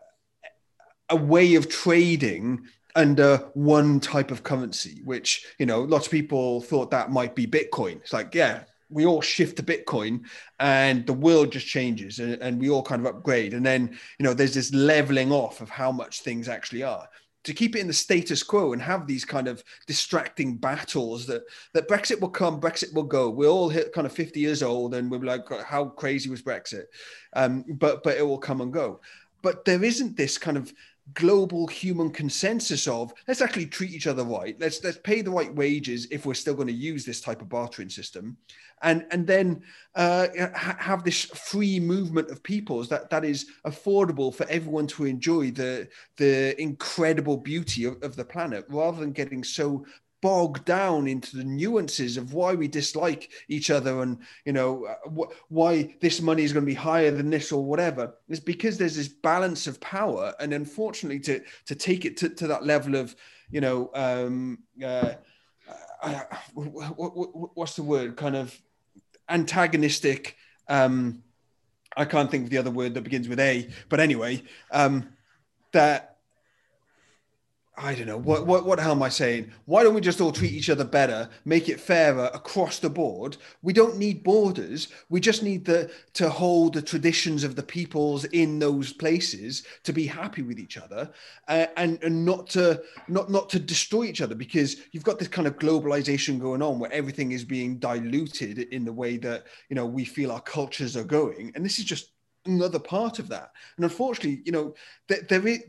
[1.11, 6.61] a way of trading under one type of currency, which you know, lots of people
[6.61, 7.97] thought that might be Bitcoin.
[7.97, 10.21] It's like, yeah, we all shift to Bitcoin
[10.61, 13.53] and the world just changes and, and, we all kind of upgrade.
[13.53, 17.09] And then, you know, there's this leveling off of how much things actually are
[17.45, 21.43] to keep it in the status quo and have these kind of distracting battles that
[21.73, 23.31] that Brexit will come, Brexit will go.
[23.31, 26.85] We're all hit kind of 50 years old and we're like, how crazy was Brexit?
[27.35, 29.01] Um, but but it will come and go.
[29.43, 30.73] But there isn't this kind of
[31.13, 34.57] global human consensus of let's actually treat each other right.
[34.59, 37.49] Let's let's pay the right wages if we're still going to use this type of
[37.49, 38.37] bartering system.
[38.83, 39.63] And and then
[39.95, 45.05] uh, ha- have this free movement of peoples that that is affordable for everyone to
[45.05, 49.85] enjoy the the incredible beauty of, of the planet rather than getting so
[50.25, 55.11] bogged down into the nuances of why we dislike each other and you know uh,
[55.11, 58.79] wh- why this money is going to be higher than this or whatever is because
[58.79, 60.33] there's this balance of power.
[60.41, 63.15] And unfortunately to to take it to, to that level of
[63.51, 65.13] you know um uh,
[66.03, 66.21] uh,
[66.55, 68.17] what's the word?
[68.17, 68.59] Kind of
[69.29, 70.37] antagonistic
[70.69, 71.23] um
[71.97, 75.09] i can't think of the other word that begins with a but anyway um
[75.73, 76.14] that
[77.77, 79.51] I don't know what, what what hell am I saying?
[79.65, 83.37] Why don't we just all treat each other better, make it fairer across the board?
[83.63, 84.89] We don't need borders.
[85.09, 89.93] We just need the to hold the traditions of the peoples in those places to
[89.93, 91.11] be happy with each other,
[91.49, 95.29] uh, and and not to not not to destroy each other because you've got this
[95.29, 99.75] kind of globalization going on where everything is being diluted in the way that you
[99.75, 102.13] know we feel our cultures are going, and this is just
[102.47, 103.51] another part of that.
[103.77, 104.75] And unfortunately, you know,
[105.09, 105.61] there, there is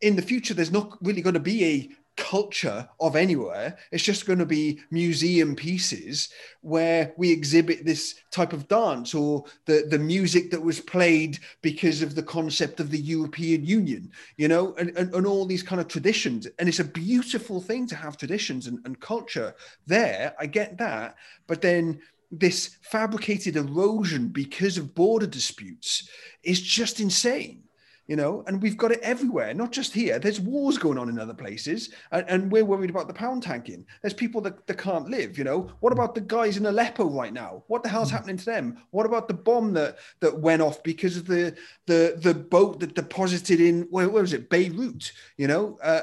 [0.00, 3.78] in the future, there's not really going to be a culture of anywhere.
[3.92, 6.28] It's just going to be museum pieces
[6.62, 12.02] where we exhibit this type of dance or the, the music that was played because
[12.02, 15.80] of the concept of the European Union, you know, and, and, and all these kind
[15.80, 16.48] of traditions.
[16.58, 19.54] And it's a beautiful thing to have traditions and, and culture
[19.86, 20.34] there.
[20.40, 21.14] I get that.
[21.46, 22.00] But then
[22.32, 26.08] this fabricated erosion because of border disputes
[26.42, 27.62] is just insane
[28.08, 30.18] you know, and we've got it everywhere, not just here.
[30.18, 33.84] There's wars going on in other places, and, and we're worried about the pound tanking.
[34.00, 35.70] There's people that, that can't live, you know.
[35.80, 37.64] What about the guys in Aleppo right now?
[37.66, 38.12] What the hell's mm.
[38.12, 38.78] happening to them?
[38.90, 41.54] What about the bomb that that went off because of the
[41.86, 45.12] the the boat that deposited in where, where was it Beirut?
[45.36, 46.02] You know, uh,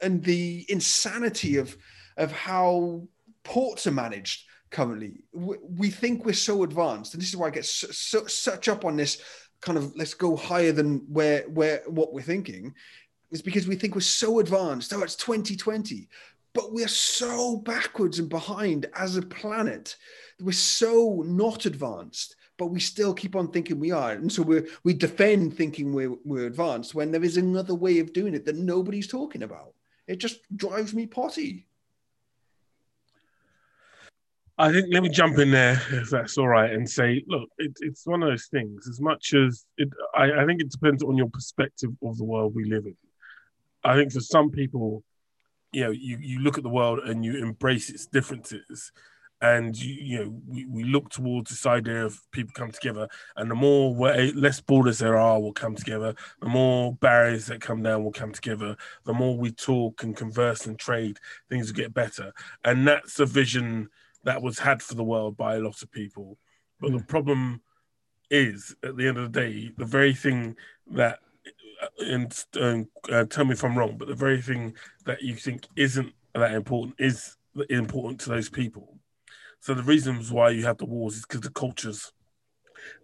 [0.00, 1.76] and the insanity of
[2.16, 3.06] of how
[3.44, 5.20] ports are managed currently.
[5.32, 8.68] We, we think we're so advanced, and this is why I get so, so, such
[8.68, 9.20] up on this
[9.60, 12.74] kind of let's go higher than where where what we're thinking
[13.30, 14.92] is because we think we're so advanced.
[14.92, 16.08] Oh, it's 2020,
[16.54, 19.96] but we're so backwards and behind as a planet.
[20.40, 24.62] We're so not advanced, but we still keep on thinking we are, and so we
[24.84, 28.56] we defend thinking we're we're advanced when there is another way of doing it that
[28.56, 29.74] nobody's talking about.
[30.06, 31.66] It just drives me potty.
[34.58, 37.76] I think let me jump in there if that's all right and say, look, it,
[37.80, 38.88] it's one of those things.
[38.88, 42.54] As much as it, I, I think it depends on your perspective of the world
[42.54, 42.96] we live in.
[43.84, 45.04] I think for some people,
[45.72, 48.92] you know, you, you look at the world and you embrace its differences,
[49.42, 53.50] and you, you know, we, we look towards this idea of people come together, and
[53.50, 57.60] the more way, eh, less borders there are will come together, the more barriers that
[57.60, 61.18] come down will come together, the more we talk and converse and trade,
[61.50, 62.32] things will get better,
[62.64, 63.90] and that's a vision
[64.26, 66.36] that was had for the world by a lot of people.
[66.80, 66.98] But mm.
[66.98, 67.62] the problem
[68.28, 70.56] is, at the end of the day, the very thing
[70.90, 71.20] that,
[72.00, 75.68] and, and uh, tell me if I'm wrong, but the very thing that you think
[75.76, 77.36] isn't that important is
[77.70, 78.98] important to those people.
[79.60, 82.12] So the reasons why you have the wars is because the cultures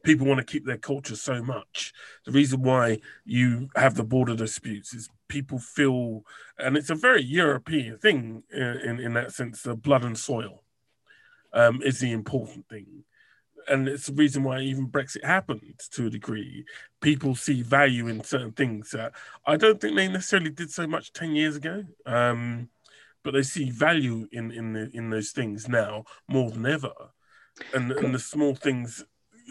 [0.04, 1.92] people want to keep their culture so much.
[2.24, 6.22] The reason why you have the border disputes is people feel,
[6.58, 10.61] and it's a very European thing in, in, in that sense, the blood and soil
[11.52, 13.04] um, is the important thing.
[13.68, 16.64] And it's the reason why even Brexit happened to a degree.
[17.00, 19.12] People see value in certain things that
[19.46, 21.84] I don't think they necessarily did so much 10 years ago.
[22.04, 22.70] Um,
[23.22, 26.92] but they see value in in the, in those things now more than ever.
[27.74, 29.04] And, and the small things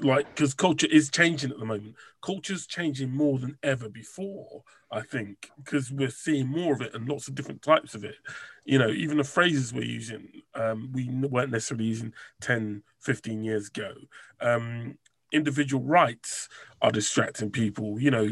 [0.04, 1.96] like because culture is changing at the moment.
[2.22, 7.08] Culture's changing more than ever before, I think, because we're seeing more of it and
[7.08, 8.16] lots of different types of it.
[8.66, 13.68] You know, even the phrases we're using, um, we weren't necessarily using 10, 15 years
[13.68, 13.94] ago.
[14.40, 14.98] Um,
[15.32, 16.50] individual rights
[16.82, 18.00] are distracting people.
[18.00, 18.28] You know,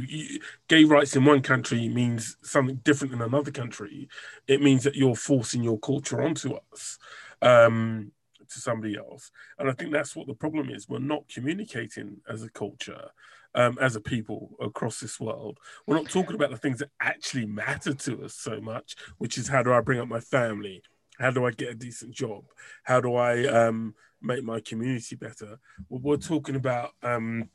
[0.68, 4.10] gay rights in one country means something different in another country.
[4.48, 6.98] It means that you're forcing your culture onto us.
[7.42, 8.12] Um,
[8.50, 9.32] to somebody else.
[9.58, 10.88] And I think that's what the problem is.
[10.88, 13.10] We're not communicating as a culture,
[13.56, 15.60] um, as a people across this world.
[15.86, 19.48] We're not talking about the things that actually matter to us so much, which is
[19.48, 20.82] how do I bring up my family?
[21.20, 22.46] How do I get a decent job?
[22.84, 25.60] How do I um, make my community better?
[25.90, 27.50] Well, we're talking about, um,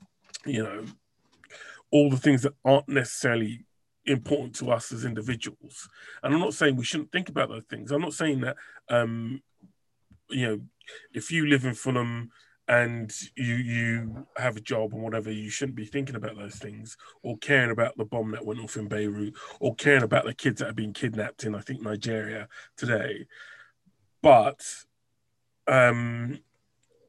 [0.45, 0.85] you know,
[1.91, 3.65] all the things that aren't necessarily
[4.07, 5.89] important to us as individuals.
[6.23, 7.91] And I'm not saying we shouldn't think about those things.
[7.91, 8.57] I'm not saying that
[8.91, 9.41] um,
[10.31, 10.61] you know,
[11.12, 12.31] if you live in Fulham
[12.66, 16.97] and you you have a job and whatever, you shouldn't be thinking about those things
[17.23, 20.61] or caring about the bomb that went off in Beirut or caring about the kids
[20.61, 23.27] that have been kidnapped in I think Nigeria today.
[24.23, 24.64] But
[25.66, 26.38] um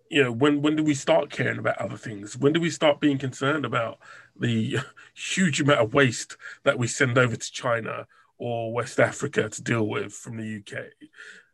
[0.10, 3.00] you know when when do we start caring about other things when do we start
[3.00, 4.00] being concerned about
[4.40, 4.78] the
[5.16, 8.06] huge amount of waste that we send over to china
[8.38, 10.86] or west africa to deal with from the uk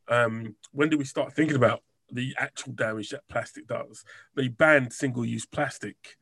[0.07, 1.81] um, when do we start thinking about
[2.11, 4.03] the actual damage that plastic does?
[4.35, 6.17] They banned single-use plastic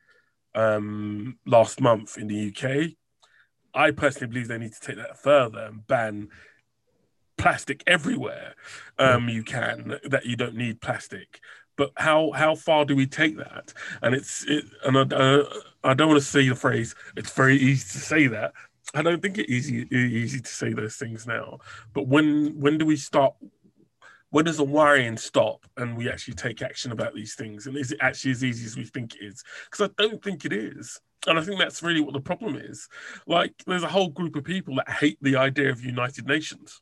[0.55, 2.93] um, last month in the UK.
[3.73, 6.29] I personally believe they need to take that further and ban
[7.37, 8.53] plastic everywhere
[8.97, 11.39] um, you can that you don't need plastic.
[11.77, 13.73] But how how far do we take that?
[14.01, 15.43] And it's it, and I, uh,
[15.83, 18.53] I don't want to say the phrase it's very easy to say that.
[18.93, 21.59] I don't think it's easy easy to say those things now.
[21.93, 23.33] But when when do we start
[24.31, 27.67] when does the worrying stop and we actually take action about these things?
[27.67, 29.43] And is it actually as easy as we think it is?
[29.69, 30.99] Because I don't think it is.
[31.27, 32.87] And I think that's really what the problem is.
[33.27, 36.81] Like, there's a whole group of people that hate the idea of United Nations.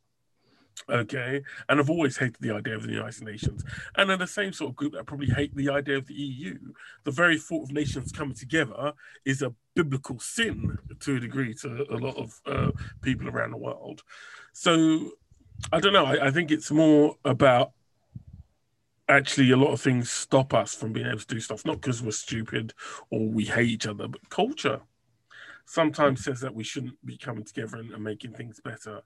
[0.90, 1.42] Okay.
[1.68, 3.64] And I've always hated the idea of the United Nations.
[3.96, 6.60] And then the same sort of group that probably hate the idea of the EU.
[7.04, 8.94] The very thought of nations coming together
[9.26, 12.72] is a biblical sin to a degree to a lot of uh,
[13.02, 14.04] people around the world.
[14.54, 15.12] So
[15.72, 16.06] I don't know.
[16.06, 17.72] I, I think it's more about
[19.10, 22.02] actually a lot of things stop us from being able to do stuff, not because
[22.02, 22.74] we're stupid
[23.10, 24.82] or we hate each other, but culture
[25.66, 29.02] sometimes says that we shouldn't be coming together and, and making things better.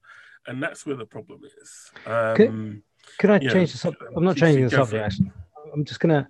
[0.47, 1.91] And that's where the problem is.
[2.05, 2.83] Um,
[3.19, 4.11] Could I change the subject?
[4.15, 5.03] I'm not changing the subject.
[5.03, 5.31] Actually.
[5.73, 6.27] I'm just gonna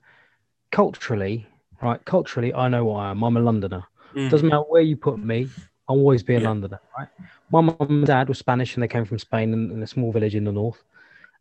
[0.72, 1.48] culturally,
[1.82, 2.04] right?
[2.06, 3.24] Culturally, I know what I am.
[3.24, 3.84] I'm a Londoner.
[4.14, 5.50] mm, Doesn't matter where you put me,
[5.92, 6.48] I'll always be a Yeah.
[6.50, 7.08] Londoner, right?
[7.52, 10.12] My mum and dad were Spanish and they came from Spain in, in a small
[10.12, 10.82] village in the north.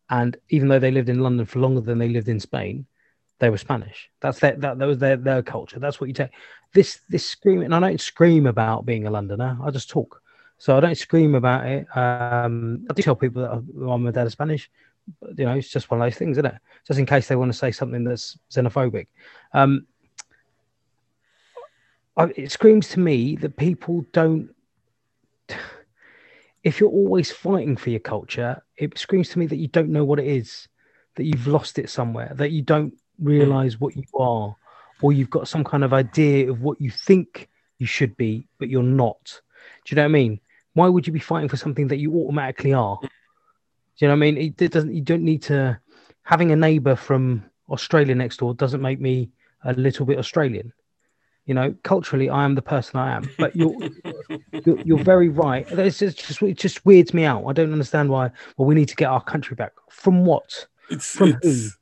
[0.09, 2.87] And even though they lived in London for longer than they lived in Spain,
[3.39, 4.11] they were Spanish.
[4.21, 5.79] That's their that, that was their, their culture.
[5.79, 6.31] That's what you take.
[6.75, 9.57] This this screaming, and I don't scream about being a Londoner.
[9.65, 10.21] I just talk.
[10.59, 11.87] So I don't scream about it.
[11.97, 14.71] Um, I do tell people that my mum and dad are Spanish.
[15.21, 16.59] But, you know, it's just one of those things, isn't it?
[16.87, 19.07] Just in case they want to say something that's xenophobic.
[19.55, 19.87] Um,
[22.37, 24.51] it screams to me that people don't.
[26.63, 30.05] If you're always fighting for your culture, it screams to me that you don't know
[30.05, 30.69] what it is,
[31.17, 34.55] that you've lost it somewhere, that you don't realize what you are,
[35.01, 37.49] or you've got some kind of idea of what you think
[37.79, 39.41] you should be, but you're not.
[39.85, 40.41] Do you know what I mean?
[40.75, 42.99] Why would you be fighting for something that you automatically are?
[43.01, 43.09] Do
[43.99, 44.37] you know what I mean?
[44.37, 44.95] It, it doesn't.
[44.95, 45.81] You don't need to.
[46.23, 49.31] Having a neighbour from Australia next door doesn't make me
[49.65, 50.73] a little bit Australian.
[51.47, 53.29] You know, culturally, I am the person I am.
[53.39, 53.75] But you're
[54.65, 55.67] you're, you're very right.
[55.73, 57.45] It's just, just it just weirds me out.
[57.47, 58.31] I don't understand why.
[58.57, 59.73] Well, we need to get our country back.
[59.91, 60.67] From what?
[60.91, 61.77] it's From it's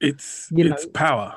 [0.00, 1.34] it's, You it's know- power.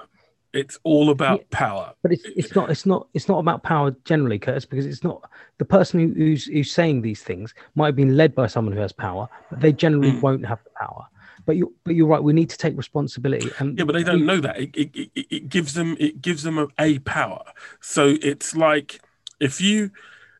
[0.53, 1.45] It's all about Yeah.
[1.51, 1.93] power.
[2.03, 5.21] But it's it's not it's not it's not about power generally, Curtis, because it's not
[5.59, 8.81] the person who, who's who's saying these things might have been led by someone who
[8.81, 10.21] has power, but they generally Mm.
[10.21, 11.05] won't have the power.
[11.45, 12.21] But you but you're right.
[12.23, 13.49] We need to take responsibility.
[13.59, 14.59] And Yeah, but they don't we- know that.
[14.59, 17.43] It, it, it, gives them it gives them a, a power.
[17.79, 19.01] So it's like
[19.39, 19.91] if you,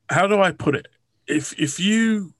[0.10, 0.88] how do I put it?
[1.28, 2.34] If if you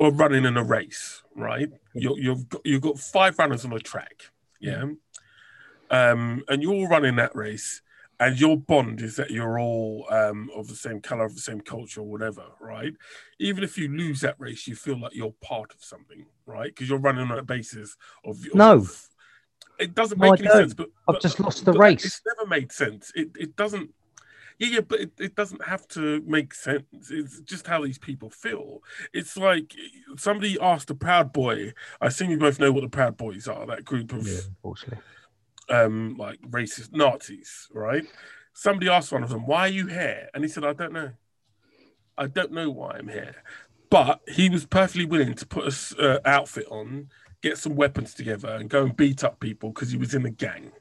[0.00, 1.68] are running in a race, right?
[1.94, 4.84] You you've got you've got five runners on a track, yeah,
[5.90, 7.82] um, and you're all running that race,
[8.18, 11.60] and your bond is that you're all um, of the same color, of the same
[11.60, 12.92] culture, or whatever, right?
[13.38, 16.74] Even if you lose that race, you feel like you're part of something, right?
[16.74, 18.86] Because you're running on a basis of, of No.
[19.78, 22.04] It doesn't make I any sense, but I've but- just lost the race.
[22.04, 23.12] It's never made sense.
[23.14, 23.90] It it doesn't.
[24.58, 27.10] Yeah, yeah, but it, it doesn't have to make sense.
[27.10, 28.82] It's just how these people feel.
[29.12, 29.74] It's like
[30.16, 31.74] somebody asked the Proud Boy.
[32.00, 33.66] I assume you both know what the Proud Boys are.
[33.66, 35.02] That group of Yeah, unfortunately.
[35.68, 38.04] Um like racist Nazis, right?
[38.52, 41.10] Somebody asked one of them, "Why are you here?" And he said, "I don't know.
[42.16, 43.36] I don't know why I'm here."
[43.90, 47.10] But he was perfectly willing to put a uh, outfit on,
[47.42, 50.30] get some weapons together, and go and beat up people because he was in a
[50.30, 50.72] gang.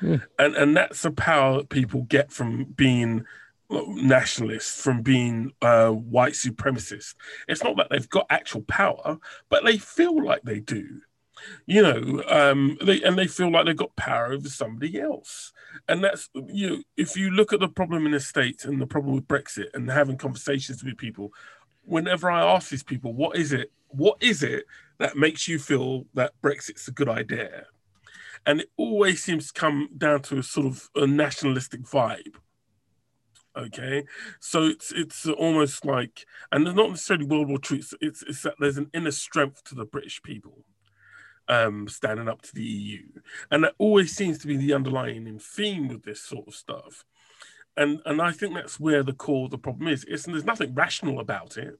[0.00, 0.16] Hmm.
[0.38, 3.24] And and that's the power that people get from being
[3.68, 7.14] well, nationalists, from being uh, white supremacists.
[7.48, 9.18] It's not that they've got actual power,
[9.48, 11.00] but they feel like they do
[11.66, 15.52] you know um they and they feel like they've got power over somebody else.
[15.88, 18.86] And that's you know if you look at the problem in the states and the
[18.86, 21.32] problem with brexit and having conversations with people
[21.84, 24.64] whenever i ask these people what is it what is it
[24.98, 27.66] that makes you feel that brexit's a good idea?
[28.44, 32.36] And it always seems to come down to a sort of a nationalistic vibe
[33.56, 34.04] okay?
[34.40, 38.42] So it's it's almost like and it's not necessarily world war ii it's, it's it's
[38.42, 40.64] that there's an inner strength to the british people
[41.48, 43.02] um, standing up to the EU.
[43.50, 47.04] And that always seems to be the underlying theme with this sort of stuff.
[47.76, 50.04] And and I think that's where the core of the problem is.
[50.04, 51.78] It's, there's nothing rational about it.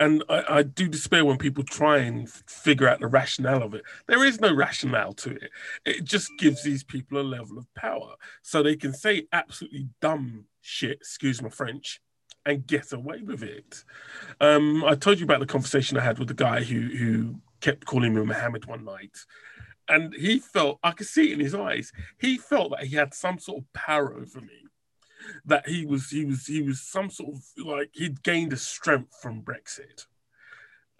[0.00, 3.82] And I, I do despair when people try and figure out the rationale of it.
[4.06, 5.50] There is no rationale to it.
[5.84, 8.14] It just gives these people a level of power.
[8.42, 12.00] So they can say absolutely dumb shit, excuse my French,
[12.46, 13.84] and get away with it.
[14.40, 17.86] Um, I told you about the conversation I had with the guy who who kept
[17.86, 19.16] calling me Mohammed one night.
[19.88, 23.12] And he felt, I could see it in his eyes, he felt that he had
[23.12, 24.66] some sort of power over me.
[25.46, 29.14] That he was, he was, he was some sort of like he'd gained a strength
[29.20, 30.06] from Brexit.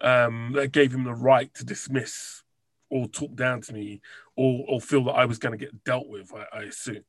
[0.01, 2.43] Um, that gave him the right to dismiss
[2.89, 4.01] or talk down to me
[4.35, 7.05] or, or feel that I was going to get dealt with, I, I assume.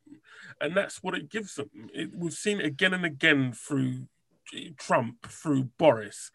[0.61, 1.71] And that's what it gives them.
[1.93, 4.07] It, we've seen it again and again through
[4.79, 6.31] Trump, through Boris.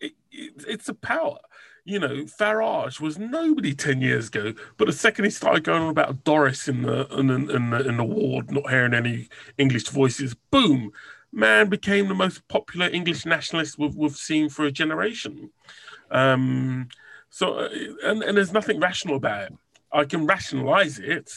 [0.00, 1.38] It, it, it's a power.
[1.84, 5.88] You know, Farage was nobody ten years ago, but the second he started going on
[5.90, 9.88] about Doris in the in, the- in the in the ward, not hearing any English
[9.88, 10.90] voices, boom,
[11.32, 15.50] man became the most popular English nationalist we've, we've seen for a generation.
[16.10, 16.88] Um,
[17.30, 17.68] so, uh,
[18.02, 19.52] and and there's nothing rational about it.
[19.92, 21.30] I can rationalize it.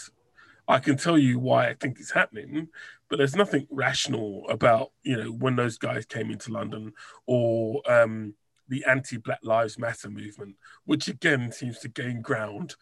[0.67, 2.69] I can tell you why I think it's happening,
[3.09, 6.93] but there's nothing rational about you know when those guys came into London
[7.25, 8.33] or um,
[8.67, 10.55] the anti-Black Lives Matter movement,
[10.85, 12.75] which again seems to gain ground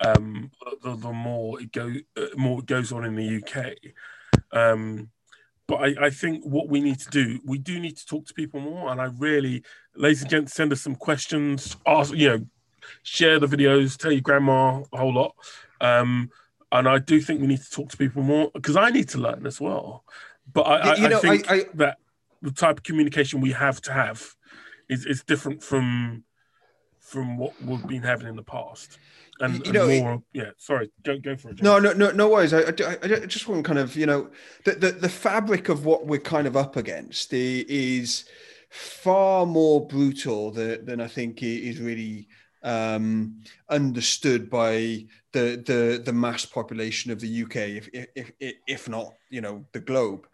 [0.00, 0.50] um,
[0.82, 3.74] the, the, more it go uh, more it goes on in the UK.
[4.52, 5.10] Um,
[5.66, 8.34] but I, I, think what we need to do, we do need to talk to
[8.34, 8.90] people more.
[8.90, 9.62] And I really,
[9.94, 11.76] ladies and gents, send us some questions.
[11.86, 12.46] Ask, you know,
[13.04, 15.36] share the videos, tell your grandma a whole lot.
[15.80, 16.30] Um,
[16.72, 19.18] and I do think we need to talk to people more because I need to
[19.18, 20.04] learn as well.
[20.52, 21.98] But I, you I, know, I think I, that
[22.42, 24.34] the type of communication we have to have
[24.88, 26.24] is, is different from
[27.00, 28.98] from what we've been having in the past.
[29.40, 30.50] And, you know, and more, it, yeah.
[30.58, 31.62] Sorry, go go for it.
[31.62, 32.52] No, no, no, no worries.
[32.52, 34.30] I, I, I, just want to kind of, you know,
[34.64, 38.26] the, the the fabric of what we're kind of up against is
[38.68, 42.28] far more brutal than, than I think is really
[42.62, 48.32] um, understood by the the the mass population of the UK, if if
[48.66, 50.26] if not, you know, the globe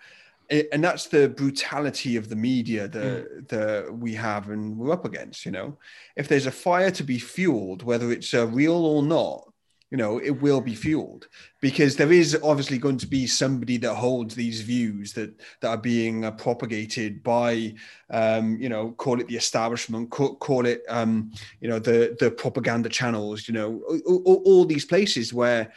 [0.50, 3.48] and that's the brutality of the media that, mm.
[3.48, 5.76] that we have and we're up against you know
[6.14, 9.52] if there's a fire to be fueled whether it's uh, real or not
[9.90, 11.28] you know it will be fueled
[11.60, 15.76] because there is obviously going to be somebody that holds these views that that are
[15.76, 17.72] being uh, propagated by
[18.10, 21.30] um, you know call it the establishment call, call it um,
[21.60, 25.72] you know the the propaganda channels you know all, all these places where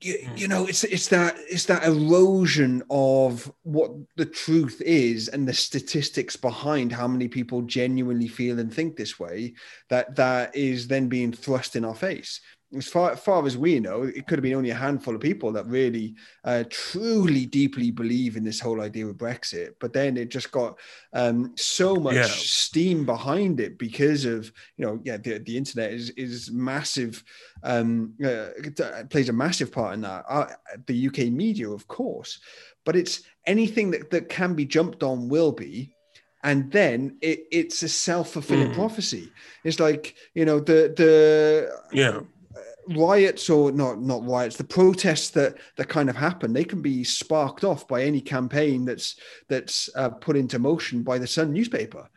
[0.00, 0.36] you, hmm.
[0.36, 5.54] you know it's it's that it's that erosion of what the truth is and the
[5.54, 9.54] statistics behind how many people genuinely feel and think this way
[9.88, 12.40] that that is then being thrust in our face
[12.74, 15.52] as far, far as we know, it could have been only a handful of people
[15.52, 16.14] that really
[16.44, 19.74] uh, truly deeply believe in this whole idea of Brexit.
[19.78, 20.78] But then it just got
[21.12, 22.26] um, so much yeah.
[22.26, 27.22] steam behind it because of you know yeah the, the internet is is massive
[27.62, 28.48] um, uh,
[29.10, 30.24] plays a massive part in that.
[30.28, 30.46] Uh,
[30.86, 32.40] the UK media, of course,
[32.84, 35.92] but it's anything that that can be jumped on will be
[36.42, 38.74] and then it, it's a self-fulfilling mm.
[38.74, 39.32] prophecy
[39.64, 42.20] it's like you know the the yeah
[42.94, 46.52] riots or not not riots the protests that that kind of happen.
[46.52, 49.16] They can be sparked off by any campaign that's
[49.48, 52.08] that's uh, put into motion by the sun newspaper.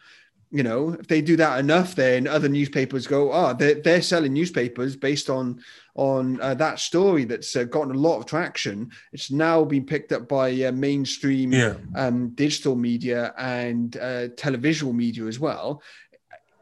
[0.52, 4.34] You know if they do that enough then other newspapers go oh they're, they're selling
[4.34, 5.62] newspapers based on
[5.94, 8.90] on uh, that story that's uh, gotten a lot of traction.
[9.14, 11.76] It's now been picked up by uh, mainstream yeah.
[11.96, 15.84] um, digital media and uh, televisual media as well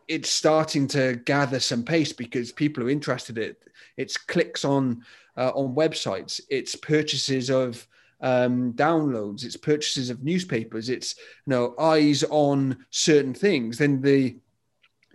[0.07, 3.37] it's starting to gather some pace because people are interested.
[3.37, 3.63] In it
[3.97, 5.03] it's clicks on
[5.35, 7.87] uh, on websites, it's purchases of
[8.21, 13.77] um, downloads, it's purchases of newspapers, it's you know eyes on certain things.
[13.77, 14.37] Then the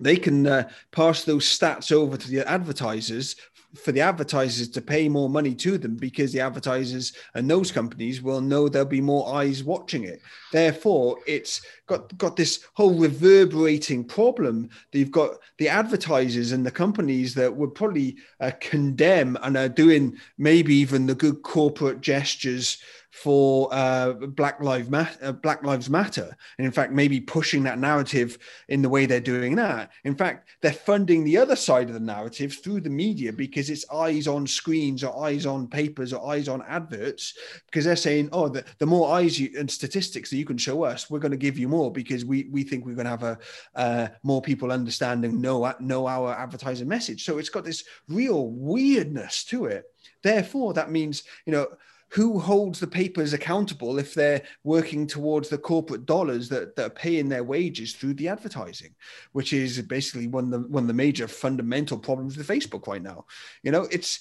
[0.01, 3.37] they can uh, pass those stats over to the advertisers
[3.75, 8.21] for the advertisers to pay more money to them because the advertisers and those companies
[8.21, 10.21] will know there'll be more eyes watching it.
[10.53, 16.71] Therefore, it's got got this whole reverberating problem that you've got the advertisers and the
[16.71, 22.79] companies that would probably uh, condemn and are doing maybe even the good corporate gestures
[23.13, 27.79] for uh, Black Lives Matter, uh, Black Lives Matter, and in fact, maybe pushing that
[27.79, 28.39] narrative
[28.69, 29.91] in the way they're doing that.
[30.05, 33.85] In fact, they're funding the other side of the narrative through the media because it's
[33.93, 37.35] eyes on screens or eyes on papers or eyes on adverts.
[37.67, 40.83] Because they're saying, oh, the, the more eyes you, and statistics that you can show
[40.83, 43.25] us, we're going to give you more because we we think we're going to have
[43.25, 43.39] a
[43.75, 47.25] uh, more people understand and know know our advertising message.
[47.25, 49.85] So it's got this real weirdness to it.
[50.23, 51.69] Therefore, that means you know
[52.13, 56.91] who holds the papers accountable if they're working towards the corporate dollars that, that are
[56.91, 58.95] paying their wages through the advertising,
[59.33, 63.03] which is basically one of the one of the major fundamental problems with Facebook right
[63.03, 63.25] now.
[63.63, 64.21] You know, it's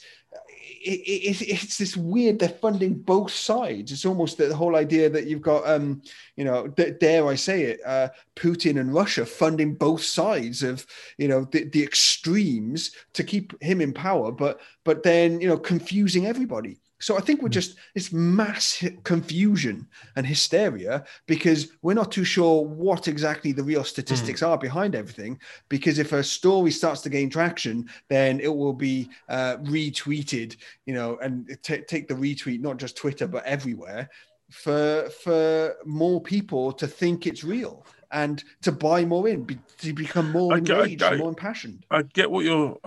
[0.83, 5.27] it, it, it's this weird they're funding both sides it's almost the whole idea that
[5.27, 6.01] you've got um
[6.37, 10.85] you know dare i say it uh putin and russia funding both sides of
[11.17, 15.57] you know the, the extremes to keep him in power but but then you know
[15.57, 17.53] confusing everybody so I think we're hmm.
[17.53, 23.83] just it's mass confusion and hysteria because we're not too sure what exactly the real
[23.83, 24.47] statistics mm.
[24.47, 25.39] are behind everything.
[25.69, 30.93] Because if a story starts to gain traction, then it will be uh, retweeted, you
[30.93, 34.09] know, and t- take the retweet not just Twitter but everywhere
[34.51, 39.93] for for more people to think it's real and to buy more in, be, to
[39.93, 41.85] become more enraged, I, I, more impassioned.
[41.89, 42.77] I get what you're.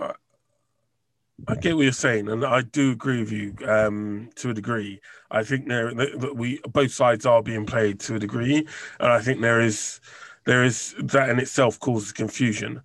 [1.47, 5.01] I get what you're saying, and I do agree with you um, to a degree.
[5.31, 8.67] I think there that we both sides are being played to a degree,
[8.99, 9.99] and I think there is
[10.45, 12.81] there is that in itself causes confusion.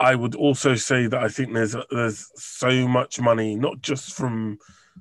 [0.00, 4.58] I would also say that I think there's there's so much money, not just from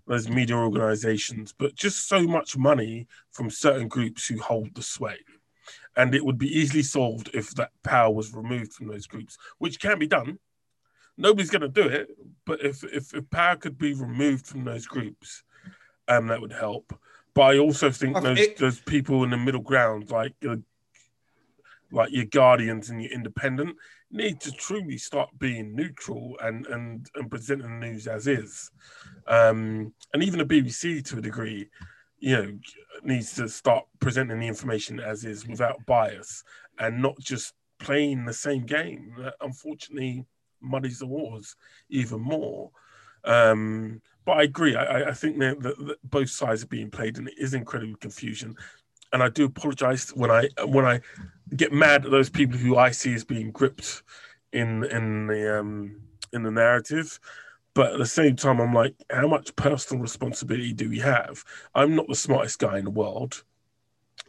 [0.07, 5.17] those media organisations, but just so much money from certain groups who hold the sway.
[5.97, 9.79] and it would be easily solved if that power was removed from those groups, which
[9.79, 10.39] can be done.
[11.17, 12.09] Nobody's going to do it,
[12.45, 15.43] but if, if, if power could be removed from those groups,
[16.07, 16.93] um, that would help.
[17.33, 20.55] But I also think those it, those people in the middle ground, like uh,
[21.91, 23.75] like your guardians and your independent,
[24.09, 28.71] need to truly start being neutral and and and presenting the news as is.
[29.27, 31.69] Um, and even the BBC, to a degree,
[32.19, 32.59] you know,
[33.03, 36.43] needs to start presenting the information as is without bias
[36.79, 39.13] and not just playing the same game.
[39.41, 40.25] Unfortunately
[40.65, 41.55] muddies the waters
[41.89, 42.71] even more.
[43.23, 44.75] Um, but I agree.
[44.75, 48.55] I, I think that, that, both sides are being played, and it is incredibly confusion.
[49.13, 51.01] And I do apologize when I when I
[51.55, 54.03] get mad at those people who I see as being gripped
[54.51, 56.01] in in the um,
[56.33, 57.19] in the narrative.
[57.75, 61.43] But at the same time, I'm like, how much personal responsibility do we have?
[61.75, 63.43] I'm not the smartest guy in the world.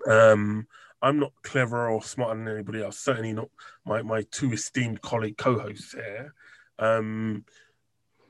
[0.06, 0.66] Um,
[1.02, 2.98] I'm not clever or smarter than anybody else.
[2.98, 3.48] Certainly not
[3.84, 6.34] my, my two esteemed colleague co-hosts here.
[6.78, 7.44] Um,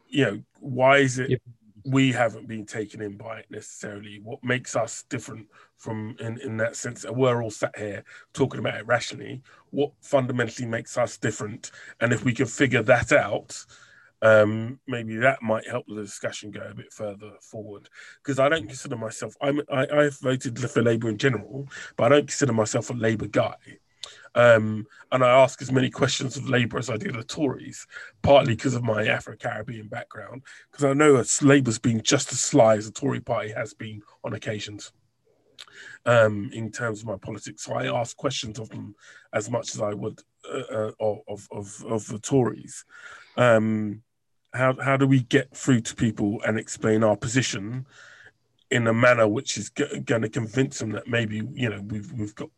[0.08, 1.40] you know, why is it yep.
[1.84, 4.20] we haven't been taken in by it necessarily?
[4.22, 5.46] What makes us different
[5.78, 7.04] from in, in that sense?
[7.08, 9.42] We're all sat here talking about it rationally.
[9.70, 11.70] What fundamentally makes us different?
[12.00, 13.64] And if we can figure that out,
[14.22, 17.88] um, maybe that might help the discussion go a bit further forward.
[18.22, 22.16] Because I don't consider myself, I'm, I, I've voted for Labour in general, but I
[22.16, 23.56] don't consider myself a Labour guy.
[24.34, 27.86] Um, and I ask as many questions of Labour as I do the Tories,
[28.22, 32.76] partly because of my Afro Caribbean background, because I know Labour's been just as sly
[32.76, 34.92] as the Tory party has been on occasions
[36.04, 37.64] um, in terms of my politics.
[37.64, 38.94] So I ask questions of them
[39.32, 42.84] as much as I would uh, uh, of, of, of the Tories.
[43.36, 44.02] Um,
[44.56, 47.86] how how do we get through to people and explain our position
[48.70, 52.12] in a manner which is g- going to convince them that maybe you know we've
[52.12, 52.50] we've got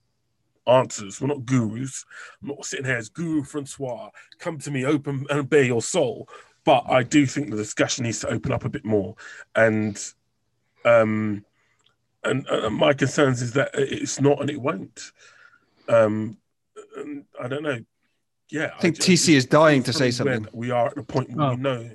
[0.67, 1.21] answers.
[1.21, 2.05] We're not gurus.
[2.43, 4.11] I'm not sitting here as Guru Francois.
[4.39, 6.29] Come to me, open and obey your soul.
[6.65, 9.17] But I do think the discussion needs to open up a bit more.
[9.55, 9.99] And
[10.85, 11.45] um,
[12.25, 15.13] and, and my concerns is that it's not and it won't.
[15.89, 16.37] Um,
[17.41, 17.81] I don't know
[18.51, 20.47] yeah, I think I, TC is dying to say something.
[20.53, 21.51] We are at the point where oh.
[21.51, 21.91] we know.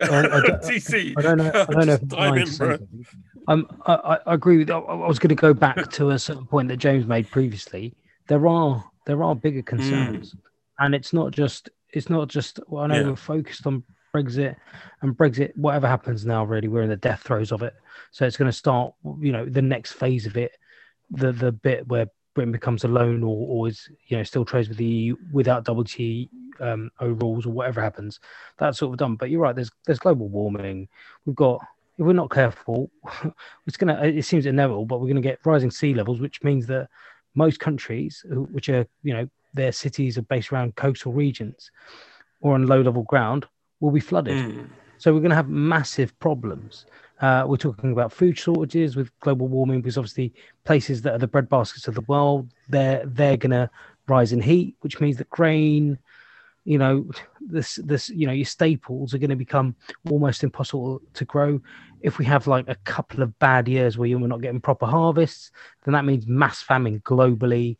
[0.00, 1.50] I, I, TC, I don't know.
[1.54, 1.94] I don't know
[2.34, 3.06] if in,
[3.48, 4.70] um, I, I agree with.
[4.70, 7.94] I was going to go back to a certain point that James made previously.
[8.28, 9.66] There are there are bigger hmm.
[9.66, 10.38] concerns, mm.
[10.80, 12.60] and it's not just it's not just.
[12.66, 13.08] Well, I know yeah.
[13.08, 13.84] we're focused on
[14.14, 14.56] Brexit,
[15.02, 15.56] and Brexit.
[15.56, 17.74] Whatever happens now, really, we're in the death throes of it.
[18.10, 18.92] So it's going to start.
[19.20, 20.52] You know, the next phase of it,
[21.10, 24.76] the the bit where Britain becomes alone or, or is you know still trades with
[24.76, 26.28] the EU without WTO
[26.60, 28.20] um, rules or whatever happens,
[28.58, 29.16] that's sort of done.
[29.16, 29.56] But you're right.
[29.56, 30.86] There's there's global warming.
[31.24, 31.60] We've got
[31.98, 32.90] if we're not careful,
[33.66, 34.00] it's gonna.
[34.02, 36.88] It seems inevitable, but we're gonna get rising sea levels, which means that
[37.34, 41.70] most countries, which are you know their cities are based around coastal regions
[42.42, 43.46] or on low level ground,
[43.80, 44.36] will be flooded.
[44.36, 44.68] Mm.
[44.98, 46.86] So we're going to have massive problems.
[47.20, 51.26] Uh, we're talking about food shortages with global warming because obviously places that are the
[51.26, 53.70] bread baskets of the world, they're they're gonna
[54.06, 55.98] rise in heat, which means that grain,
[56.64, 57.08] you know,
[57.40, 59.74] this this you know your staples are going to become
[60.10, 61.60] almost impossible to grow.
[62.00, 65.52] If we have like a couple of bad years where we're not getting proper harvests,
[65.84, 67.78] then that means mass famine globally.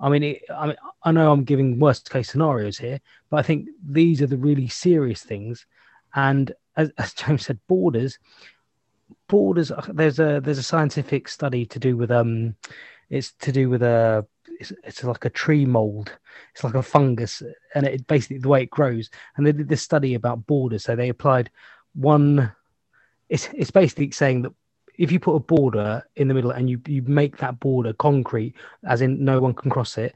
[0.00, 3.42] I mean, it, I mean, I know I'm giving worst case scenarios here, but I
[3.42, 5.66] think these are the really serious things.
[6.14, 8.18] And as, as James said, borders
[9.28, 12.54] borders there's a there's a scientific study to do with um
[13.10, 14.26] it's to do with a
[14.60, 16.12] it's, it's like a tree mold.
[16.52, 17.42] It's like a fungus
[17.74, 19.10] and it basically the way it grows.
[19.36, 20.84] And they did this study about borders.
[20.84, 21.50] So they applied
[21.94, 22.52] one
[23.28, 24.52] it's it's basically saying that
[24.98, 28.54] if you put a border in the middle and you you make that border concrete
[28.84, 30.14] as in no one can cross it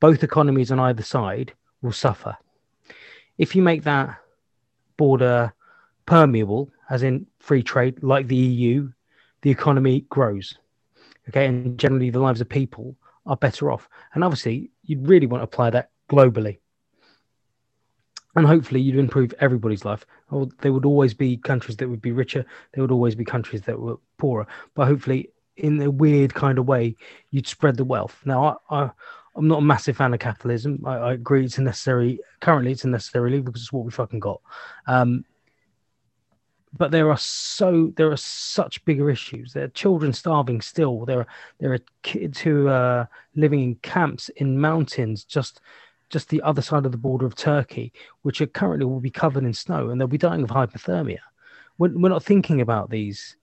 [0.00, 2.36] both economies on either side will suffer.
[3.38, 4.18] If you make that
[4.96, 5.52] border
[6.06, 8.90] permeable as in free trade, like the EU,
[9.42, 10.54] the economy grows.
[11.28, 12.96] Okay, and generally the lives of people
[13.26, 13.88] are better off.
[14.14, 16.58] And obviously, you'd really want to apply that globally.
[18.34, 20.04] And hopefully, you'd improve everybody's life.
[20.30, 22.44] Or there would always be countries that would be richer.
[22.72, 24.46] There would always be countries that were poorer.
[24.74, 26.96] But hopefully, in a weird kind of way,
[27.30, 28.16] you'd spread the wealth.
[28.24, 28.90] Now, I, I
[29.34, 30.82] I'm not a massive fan of capitalism.
[30.84, 32.20] I, I, agree it's a necessary.
[32.40, 34.40] Currently, it's a necessary because it's what we fucking got.
[34.86, 35.24] Um,
[36.76, 39.52] but there are so there are such bigger issues.
[39.52, 41.04] There are children starving still.
[41.04, 41.26] There are
[41.58, 45.60] there are kids who are living in camps in mountains just
[46.08, 47.92] just the other side of the border of Turkey,
[48.22, 51.18] which are currently will be covered in snow and they'll be dying of hypothermia.
[51.78, 53.36] We're, we're not thinking about these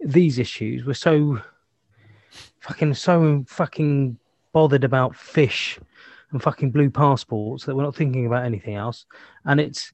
[0.00, 0.86] these issues.
[0.86, 1.40] We're so
[2.60, 4.18] fucking so fucking
[4.52, 5.78] bothered about fish
[6.30, 9.06] and fucking blue passports that we're not thinking about anything else.
[9.44, 9.92] And it's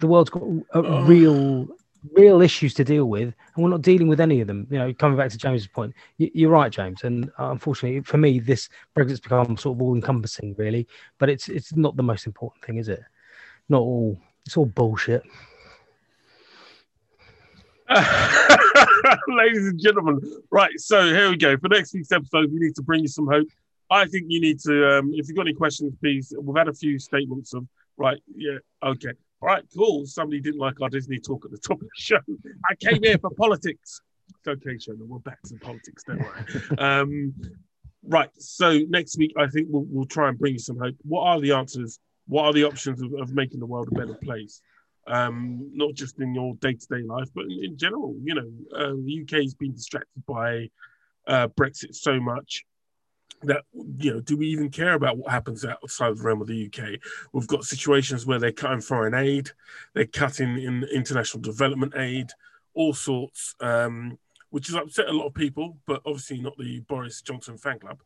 [0.00, 0.42] the world's got
[0.74, 1.04] Oh.
[1.04, 1.68] real,
[2.12, 4.66] real issues to deal with, and we're not dealing with any of them.
[4.70, 7.04] You know, coming back to James's point, you're right, James.
[7.04, 10.86] And uh, unfortunately, for me, this Brexit's become sort of all encompassing, really.
[11.18, 13.02] But it's it's not the most important thing, is it?
[13.68, 14.18] Not all.
[14.46, 15.22] It's all bullshit.
[19.28, 20.20] Ladies and gentlemen,
[20.50, 20.70] right.
[20.78, 21.56] So here we go.
[21.58, 23.48] For next week's episode, we need to bring you some hope.
[23.90, 26.32] I think you need to, um, if you've got any questions, please.
[26.40, 29.12] We've had a few statements of, right, yeah, okay.
[29.42, 30.06] All right, cool.
[30.06, 32.18] Somebody didn't like our Disney talk at the top of the show.
[32.68, 34.00] I came here for politics.
[34.28, 35.06] It's okay, Shona.
[35.06, 36.44] We're back to politics, don't worry.
[36.78, 37.34] Um,
[38.02, 38.30] right.
[38.38, 40.94] So next week, I think we'll, we'll try and bring you some hope.
[41.02, 41.98] What are the answers?
[42.26, 44.60] What are the options of, of making the world a better place?
[45.06, 48.14] um, not just in your day-to-day life, but in, in general.
[48.22, 50.70] You know, uh, the UK has been distracted by
[51.26, 52.64] uh, Brexit so much
[53.42, 53.62] that
[53.98, 57.00] you know, do we even care about what happens outside the realm of the UK?
[57.32, 59.50] We've got situations where they're cutting foreign aid,
[59.94, 62.30] they're cutting in international development aid,
[62.74, 64.18] all sorts, um,
[64.50, 68.00] which has upset a lot of people, but obviously not the Boris Johnson fan club.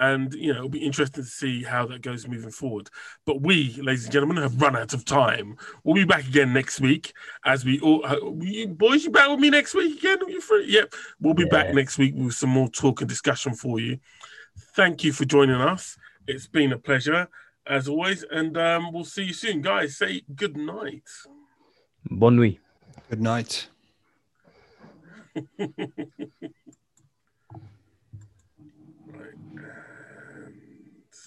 [0.00, 2.90] And you know, it'll be interesting to see how that goes moving forward.
[3.24, 5.56] But we, ladies and gentlemen, have run out of time.
[5.84, 7.12] We'll be back again next week
[7.44, 8.04] as we all.
[8.04, 10.18] Uh, you boys, you back with me next week again?
[10.20, 10.66] Are you free?
[10.66, 10.94] Yep.
[11.20, 14.00] We'll be back next week with some more talk and discussion for you.
[14.56, 15.96] Thank you for joining us.
[16.26, 17.28] It's been a pleasure
[17.66, 19.96] as always, and um, we'll see you soon, guys.
[19.96, 21.08] Say good night.
[22.10, 22.58] Bon nuit.
[23.08, 23.68] Good night.